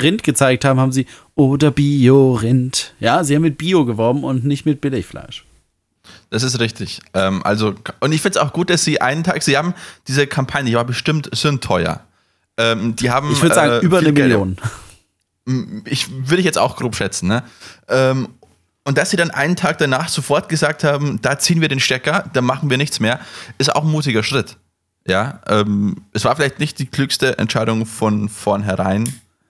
[0.00, 2.94] Rind gezeigt haben, haben sie oder Bio-Rind.
[3.00, 5.44] Ja, sie haben mit Bio geworben und nicht mit Billigfleisch.
[6.30, 7.00] Das ist richtig.
[7.14, 9.74] Ähm, also, und ich finde es auch gut, dass sie einen Tag, sie haben
[10.06, 12.00] diese Kampagne, die war bestimmt sündteuer.
[12.56, 13.32] Ähm, die haben.
[13.32, 14.56] Ich würde sagen, äh, über eine Geld- Million.
[15.86, 17.42] Ich würde ich jetzt auch grob schätzen, ne?
[17.88, 18.28] Ähm,
[18.84, 22.24] und dass sie dann einen Tag danach sofort gesagt haben, da ziehen wir den Stecker,
[22.32, 23.20] da machen wir nichts mehr,
[23.58, 24.56] ist auch ein mutiger Schritt.
[25.06, 29.08] Ja, ähm, es war vielleicht nicht die klügste Entscheidung von vornherein,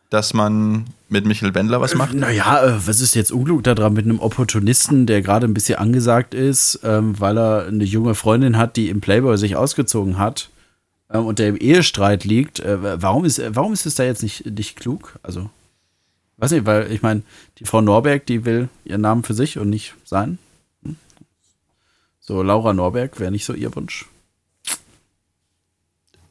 [0.08, 2.14] dass man mit Michael Wendler was macht.
[2.14, 6.34] Naja, äh, was ist jetzt unklug daran mit einem Opportunisten, der gerade ein bisschen angesagt
[6.34, 10.50] ist, ähm, weil er eine junge Freundin hat, die im Playboy sich ausgezogen hat
[11.12, 12.60] ähm, und der im Ehestreit liegt.
[12.60, 15.18] Äh, warum, ist, äh, warum ist es da jetzt nicht, nicht klug?
[15.22, 15.50] Also,
[16.40, 17.22] weiß nicht, weil ich meine,
[17.58, 20.38] die Frau Norberg, die will ihren Namen für sich und nicht sein.
[20.82, 20.96] Hm?
[22.18, 24.06] So, Laura Norberg wäre nicht so ihr Wunsch.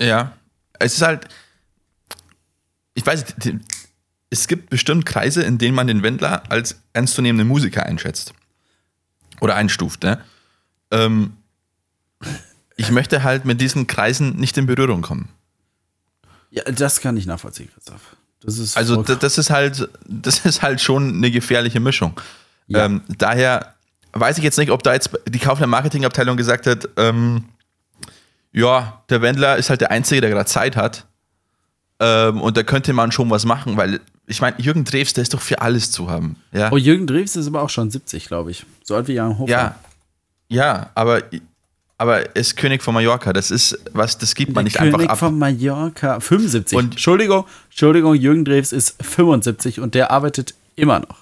[0.02, 0.34] Ja,
[0.80, 1.28] es ist halt,
[2.94, 3.60] ich weiß nicht,
[4.30, 8.34] es gibt bestimmt Kreise, in denen man den Wendler als ernstzunehmenden Musiker einschätzt.
[9.42, 10.24] Oder einstuft, ne?
[10.92, 11.34] Ähm,
[12.76, 15.30] ich möchte halt mit diesen Kreisen nicht in Berührung kommen.
[16.52, 18.16] Ja, das kann ich nachvollziehen, Christoph.
[18.42, 22.20] Das Also das ist halt, das ist halt schon eine gefährliche Mischung.
[22.68, 22.86] Ja.
[22.86, 23.74] Ähm, daher
[24.14, 27.46] weiß ich jetzt nicht, ob da jetzt die Kaufland Marketingabteilung gesagt hat, ähm,
[28.52, 31.06] ja, der Wendler ist halt der Einzige, der gerade Zeit hat.
[32.00, 35.34] Ähm, und da könnte man schon was machen, weil ich meine, Jürgen Drews, der ist
[35.34, 36.38] doch für alles zu haben.
[36.52, 38.66] Ja, Oh, Jürgen Drews ist aber auch schon 70, glaube ich.
[38.84, 39.52] So alt wie Jan Hofer.
[39.52, 39.76] ja,
[40.48, 41.24] ja aber,
[42.00, 43.32] aber er ist König von Mallorca.
[43.34, 45.20] Das ist was, das gibt man Der nicht König einfach ab.
[45.20, 46.20] von Mallorca.
[46.20, 46.78] 75.
[46.78, 51.18] Und- Entschuldigung, Entschuldigung, Jürgen Drews ist 75 und der arbeitet immer noch.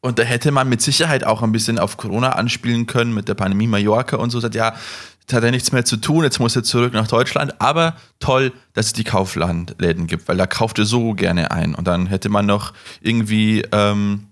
[0.00, 3.34] Und da hätte man mit Sicherheit auch ein bisschen auf Corona anspielen können mit der
[3.34, 4.38] Pandemie Mallorca und so.
[4.40, 4.74] Sagt, ja,
[5.20, 7.58] jetzt hat er nichts mehr zu tun, jetzt muss er zurück nach Deutschland.
[7.60, 11.74] Aber toll, dass es die Kauflandläden gibt, weil da kauft er so gerne ein.
[11.74, 14.26] Und dann hätte man noch irgendwie, ähm,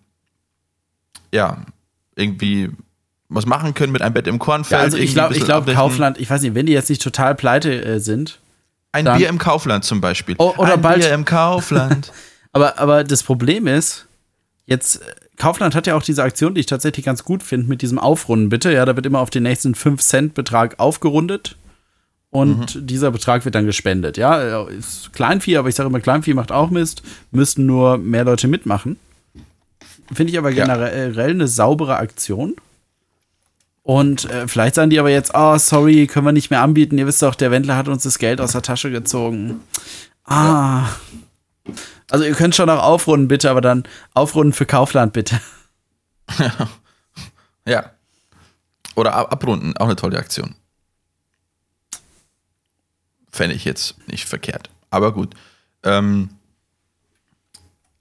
[1.32, 1.64] ja,
[2.16, 2.70] irgendwie
[3.34, 4.78] was machen können mit einem Bett im Kornfeld.
[4.80, 5.72] Ja, also ich glaube, ich glaube.
[5.72, 8.38] Kaufland, ich weiß nicht, wenn die jetzt nicht total pleite äh, sind,
[8.92, 10.34] Ein Bier im Kaufland zum Beispiel.
[10.38, 12.12] Oh, oder ein bald- Bier im Kaufland.
[12.52, 14.06] aber, aber das Problem ist,
[14.66, 17.82] jetzt, äh, Kaufland hat ja auch diese Aktion, die ich tatsächlich ganz gut finde, mit
[17.82, 18.72] diesem Aufrunden bitte.
[18.72, 21.56] Ja, da wird immer auf den nächsten 5-Cent-Betrag aufgerundet
[22.30, 22.86] und Mhm.
[22.86, 24.16] dieser Betrag wird dann gespendet.
[24.18, 28.24] Ja, äh, ist Kleinvieh, aber ich sage immer, Kleinvieh macht auch Mist, müssten nur mehr
[28.24, 28.96] Leute mitmachen.
[30.12, 30.64] Finde ich aber Ja.
[30.64, 32.54] generell eine saubere Aktion.
[33.82, 36.98] Und äh, vielleicht sagen die aber jetzt, oh, sorry, können wir nicht mehr anbieten.
[36.98, 39.60] Ihr wisst doch, der Wendler hat uns das Geld aus der Tasche gezogen.
[40.24, 40.88] Ah.
[42.10, 45.40] Also ihr könnt schon noch aufrunden, bitte, aber dann aufrunden für Kaufland, bitte.
[47.66, 47.90] ja.
[48.94, 50.54] Oder ab abrunden, auch eine tolle Aktion.
[53.30, 54.70] Fände ich jetzt nicht verkehrt.
[54.90, 55.34] Aber gut.
[55.82, 56.30] Ähm,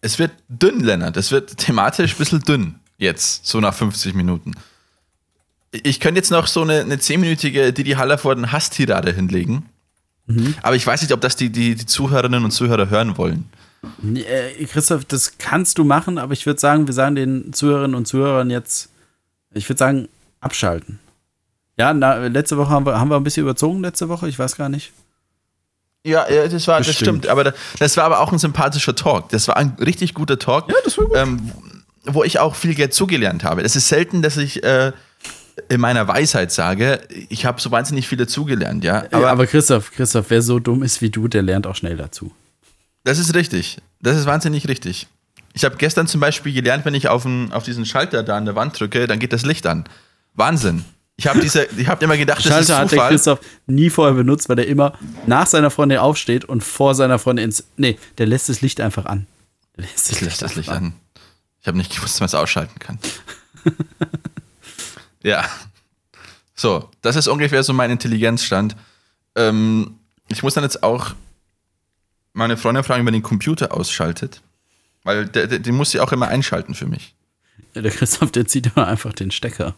[0.01, 1.15] es wird dünn, Lennart.
[1.17, 4.53] Es wird thematisch ein bisschen dünn jetzt, so nach 50 Minuten.
[5.71, 9.65] Ich könnte jetzt noch so eine, eine 10-minütige Didi Hallervorden Hasstirade hinlegen.
[10.61, 13.49] Aber ich weiß nicht, ob das die, die, die Zuhörerinnen und Zuhörer hören wollen.
[14.15, 18.07] Äh, Christoph, das kannst du machen, aber ich würde sagen, wir sagen den Zuhörerinnen und
[18.07, 18.89] Zuhörern jetzt,
[19.53, 20.07] ich würde sagen,
[20.39, 20.99] abschalten.
[21.77, 24.55] Ja, na, letzte Woche haben wir, haben wir ein bisschen überzogen, letzte Woche, ich weiß
[24.55, 24.93] gar nicht.
[26.05, 27.07] Ja, ja das war, das Bestimmt.
[27.23, 27.27] stimmt.
[27.27, 29.29] Aber da- das war aber auch ein sympathischer Talk.
[29.29, 30.69] Das war ein richtig guter Talk.
[30.69, 31.17] Ja, das war gut.
[31.17, 31.51] Ähm,
[32.05, 33.61] wo ich auch viel Geld zugelernt habe.
[33.63, 34.91] Es ist selten, dass ich äh,
[35.69, 39.05] in meiner Weisheit sage, ich habe so wahnsinnig viel dazugelernt, ja.
[39.11, 42.31] Aber, aber Christoph, Christoph, wer so dumm ist wie du, der lernt auch schnell dazu.
[43.03, 43.77] Das ist richtig.
[44.01, 45.07] Das ist wahnsinnig richtig.
[45.53, 48.45] Ich habe gestern zum Beispiel gelernt, wenn ich auf, den, auf diesen Schalter da an
[48.45, 49.85] der Wand drücke, dann geht das Licht an.
[50.33, 50.85] Wahnsinn.
[51.17, 51.41] Ich habe
[51.87, 53.09] hab immer gedacht, das Schalter ist hat der Zufall.
[53.09, 54.93] Christoph nie vorher benutzt, weil der immer
[55.27, 57.65] nach seiner Freundin aufsteht und vor seiner Freundin ins.
[57.77, 59.27] Nee, der lässt das Licht einfach an.
[59.77, 60.93] Der lässt das Ich lasse das Licht an.
[61.59, 62.97] Ich habe nicht gewusst, dass man es ausschalten kann.
[65.23, 65.45] ja.
[66.55, 68.75] So, das ist ungefähr so mein Intelligenzstand.
[69.35, 69.95] Ähm,
[70.27, 71.13] ich muss dann jetzt auch
[72.33, 74.41] meine Freundin fragen, wie man den Computer ausschaltet.
[75.03, 77.15] Weil der, der, den muss sie auch immer einschalten für mich.
[77.73, 79.75] Der Christoph, der zieht immer einfach den Stecker.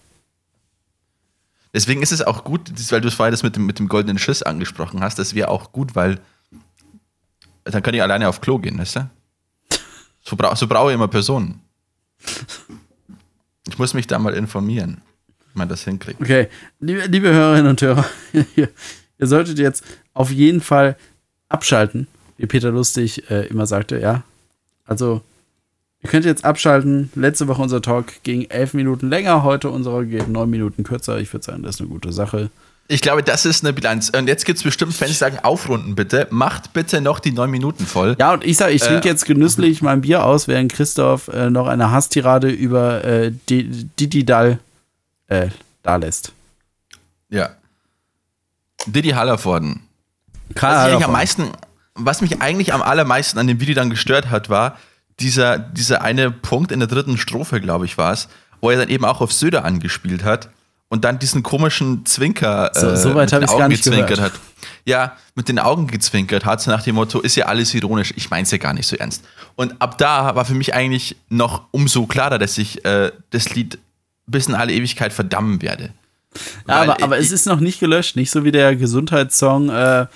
[1.73, 4.19] Deswegen ist es auch gut, weil du es vorher das mit dem, mit dem goldenen
[4.19, 6.19] Schiss angesprochen hast, das wäre auch gut, weil
[7.63, 9.09] dann kann ich alleine auf Klo gehen, weißt du?
[10.23, 11.61] So, bra so brauche ich immer Personen.
[13.67, 15.01] Ich muss mich da mal informieren,
[15.55, 16.19] man das hinkriegt.
[16.21, 16.47] Okay,
[16.79, 18.05] liebe, liebe Hörerinnen und Hörer,
[18.55, 18.69] ihr,
[19.19, 19.83] ihr solltet jetzt
[20.13, 20.95] auf jeden Fall
[21.49, 24.23] abschalten, wie Peter Lustig äh, immer sagte, ja.
[24.85, 25.21] Also,
[26.01, 27.09] ihr könnt jetzt abschalten.
[27.15, 31.19] Letzte Woche unser Talk ging elf Minuten länger, heute unserer geht neun Minuten kürzer.
[31.19, 32.49] Ich würde sagen, das ist eine gute Sache.
[32.89, 34.09] Ich glaube, das ist eine Bilanz.
[34.09, 36.27] Und jetzt gibt es bestimmt Fans, die sagen, aufrunden bitte.
[36.31, 38.17] Macht bitte noch die neun Minuten voll.
[38.19, 41.49] Ja, und ich sage, ich trinke Äh, jetzt genüsslich mein Bier aus, während Christoph äh,
[41.49, 44.59] noch eine Hasstirade über äh, Di- Didi Dall
[45.27, 45.49] äh,
[45.83, 46.31] da lässt.
[47.29, 47.49] Ja.
[48.85, 49.81] Diddy Hallervorden.
[50.55, 51.03] Karl Was mich, eigentlich Hallervorden.
[51.05, 51.51] am meisten,
[51.95, 54.77] was mich eigentlich am allermeisten an dem Video dann gestört hat, war
[55.19, 58.27] dieser, dieser eine Punkt in der dritten Strophe, glaube ich, war es,
[58.61, 60.49] wo er dann eben auch auf Söder angespielt hat
[60.89, 64.33] und dann diesen komischen Zwinker So- äh, so weit mit den Augen gezwinkert gehört.
[64.33, 64.39] hat.
[64.85, 68.29] Ja, mit den Augen gezwinkert hat, so nach dem Motto, ist ja alles ironisch, ich
[68.29, 69.23] mein's ja gar nicht so ernst.
[69.55, 73.79] Und ab da war für mich eigentlich noch umso klarer, dass ich äh, das Lied
[74.27, 75.89] bis in alle Ewigkeit verdammen werde.
[76.67, 80.07] Ja, aber, aber ich- es ist noch nicht gelöscht, nicht so wie der Gesundheitssong, äh,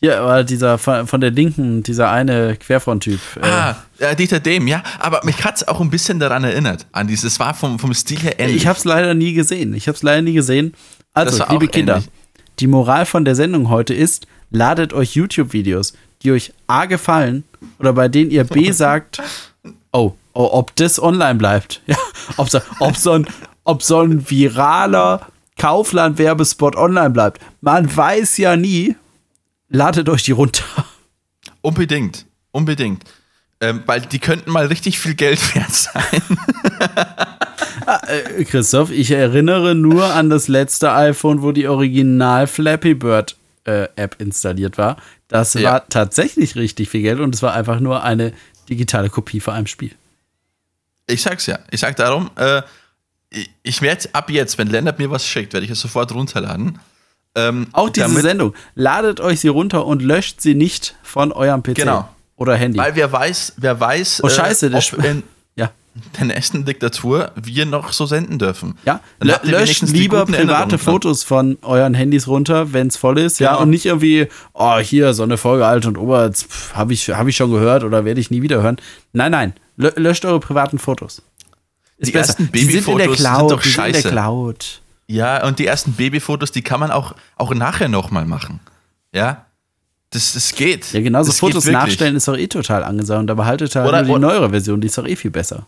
[0.00, 3.18] hier, aber dieser von, von der Linken, dieser eine Querfront-Typ.
[3.42, 4.84] Äh, Ah, äh, Dieter Dehm, ja.
[5.00, 7.92] Aber mich hat es auch ein bisschen daran erinnert, an dieses, es war vom, vom
[7.94, 8.58] Stil her ähnlich.
[8.58, 9.74] ich habe es leider nie gesehen.
[9.74, 10.74] Ich habe es leider nie gesehen.
[11.14, 12.08] Also, liebe Kinder, ähnlich.
[12.60, 17.42] die Moral von der Sendung heute ist, ladet euch YouTube-Videos, die euch A gefallen
[17.80, 19.20] oder bei denen ihr B sagt,
[19.92, 21.82] oh, oh ob das online bleibt.
[21.88, 21.96] Ja,
[22.36, 23.26] ob, so, ob, so ein,
[23.64, 25.26] ob so ein viraler
[25.56, 27.40] Kaufland-Werbespot online bleibt.
[27.60, 28.96] Man weiß ja nie.
[29.70, 30.64] Ladet euch die runter.
[31.62, 33.02] Unbedingt, unbedingt.
[33.60, 36.22] Ähm, weil die könnten mal richtig viel Geld wert sein.
[38.06, 43.88] Äh, Christoph, ich erinnere nur an das letzte iPhone, wo die Original Flappy Bird äh,
[43.96, 44.96] App installiert war.
[45.28, 45.72] Das Ja.
[45.72, 48.32] war tatsächlich richtig viel Geld und es war einfach nur eine
[48.68, 49.92] digitale Kopie von einem Spiel.
[51.06, 51.58] Ich sag's ja.
[51.70, 52.62] Ich sag darum, äh,
[53.62, 56.78] ich, werde ab jetzt, wenn Lennart mir was schickt, werde ich es sofort runterladen.
[57.34, 58.54] Ähm, Auch diese damit- Sendung.
[58.74, 62.08] Ladet euch sie runter und löscht sie nicht von eurem PC Genau.
[62.36, 62.78] oder Handy.
[62.78, 65.22] Weil wer weiß, wer weiß, Oh, scheiße, der ob in.
[66.18, 68.76] Der nächsten Diktatur wir noch so senden dürfen.
[68.84, 70.78] Ja, löscht lieber private.
[70.78, 73.40] Fotos von euren Handys runter, wenn es voll ist.
[73.40, 73.62] Ja, Genau.
[73.62, 77.36] und nicht irgendwie, oh, hier, so eine Folge Alt und Oberts, habe ich, hab ich
[77.36, 78.76] schon gehört oder werde ich nie wieder hören.
[79.12, 81.22] Nein, nein, lö löscht eure privaten Fotos.
[81.96, 84.10] Ist Die ersten sind in der Babyfotos sind Cloud, doch die sind in der scheiße.
[84.10, 84.80] Cloud.
[85.08, 88.60] Ja, und die ersten Babyfotos, die kann man auch, auch nachher nochmal machen.
[89.12, 89.46] Ja,
[90.10, 90.92] das, das geht.
[90.92, 93.20] Ja, genauso das Fotos nachstellen ist doch eh total angesagt.
[93.20, 95.66] Und aber haltet halt Oder- nur die neuere Version, die ist doch eh viel besser.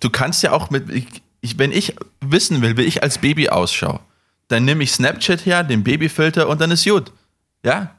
[0.00, 1.06] Du kannst ja auch mit, ich,
[1.40, 4.00] ich, wenn ich wissen will, wie ich als Baby ausschaue,
[4.48, 7.12] dann nehme ich Snapchat her, den Babyfilter und dann ist gut.
[7.64, 7.90] Ja,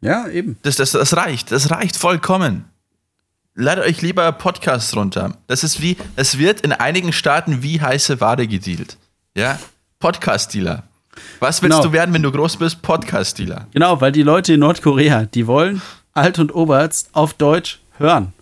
[0.00, 0.56] Ja, eben.
[0.62, 1.52] das, das, das reicht.
[1.52, 2.64] Das reicht vollkommen.
[3.54, 5.36] Ladet euch lieber Podcasts runter.
[5.46, 8.96] Das ist wie, es wird in einigen Staaten wie heiße Ware gedealt.
[9.36, 9.58] Ja,
[10.00, 10.82] Podcast-Dealer.
[11.38, 11.86] Was willst Genau.
[11.88, 12.80] du werden, wenn du groß bist?
[12.82, 13.66] Podcast-Dealer.
[13.72, 15.82] Genau, weil die Leute in Nordkorea, die wollen
[16.14, 18.32] Alt und Oberst auf Deutsch hören.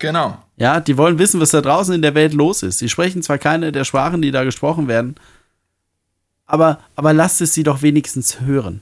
[0.00, 0.42] Genau.
[0.56, 2.78] Ja, die wollen wissen, was da draußen in der Welt los ist.
[2.78, 5.16] Sie sprechen zwar keine der Sprachen, die da gesprochen werden,
[6.46, 8.80] aber, aber lasst es sie doch wenigstens hören.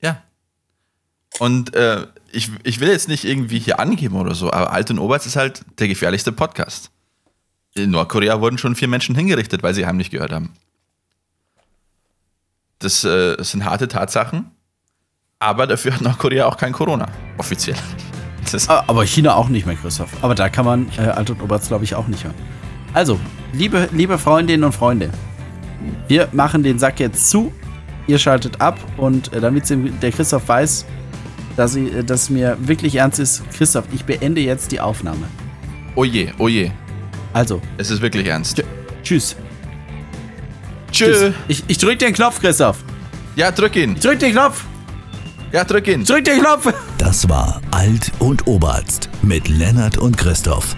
[0.00, 0.22] Ja.
[1.38, 4.98] Und äh, ich, ich will jetzt nicht irgendwie hier angeben oder so, aber Alt und
[4.98, 6.90] Oberst ist halt der gefährlichste Podcast.
[7.74, 10.52] In Nordkorea wurden schon vier Menschen hingerichtet, weil sie heimlich gehört haben.
[12.80, 14.50] Das, äh, das sind harte Tatsachen,
[15.38, 17.06] aber dafür hat Nordkorea auch kein Corona,
[17.38, 17.78] offiziell.
[18.52, 20.10] Das, A- Aber China auch nicht mehr, Christoph.
[20.22, 22.34] Aber da kann man äh, Alt und Oberst, glaube ich, auch nicht hören.
[22.92, 23.18] Also,
[23.52, 25.10] liebe, liebe Freundinnen und Freunde,
[26.08, 27.52] wir machen den Sack jetzt zu.
[28.06, 29.64] Ihr schaltet ab und äh, damit
[30.02, 30.84] der Christoph weiß,
[31.56, 35.26] dass, sie, äh, dass mir wirklich ernst ist, Christoph, ich beende jetzt die Aufnahme.
[35.96, 36.70] oh je, oh je.
[37.32, 38.58] Also, Es ist wirklich ernst.
[38.60, 38.64] tsch-
[39.02, 39.36] tschüss.
[40.92, 41.06] Tschö.
[41.06, 41.32] tschüss.
[41.48, 42.78] Ich, ich drück den Knopf, Christoph.
[43.36, 43.94] Ja, drück ihn.
[43.94, 44.64] Ich drück den Knopf.
[45.54, 46.04] Ja, drück ihn.
[46.04, 46.74] Drück den Knopf.
[46.98, 50.74] Das war Alt und Oberarzt mit Lennart und Christoph.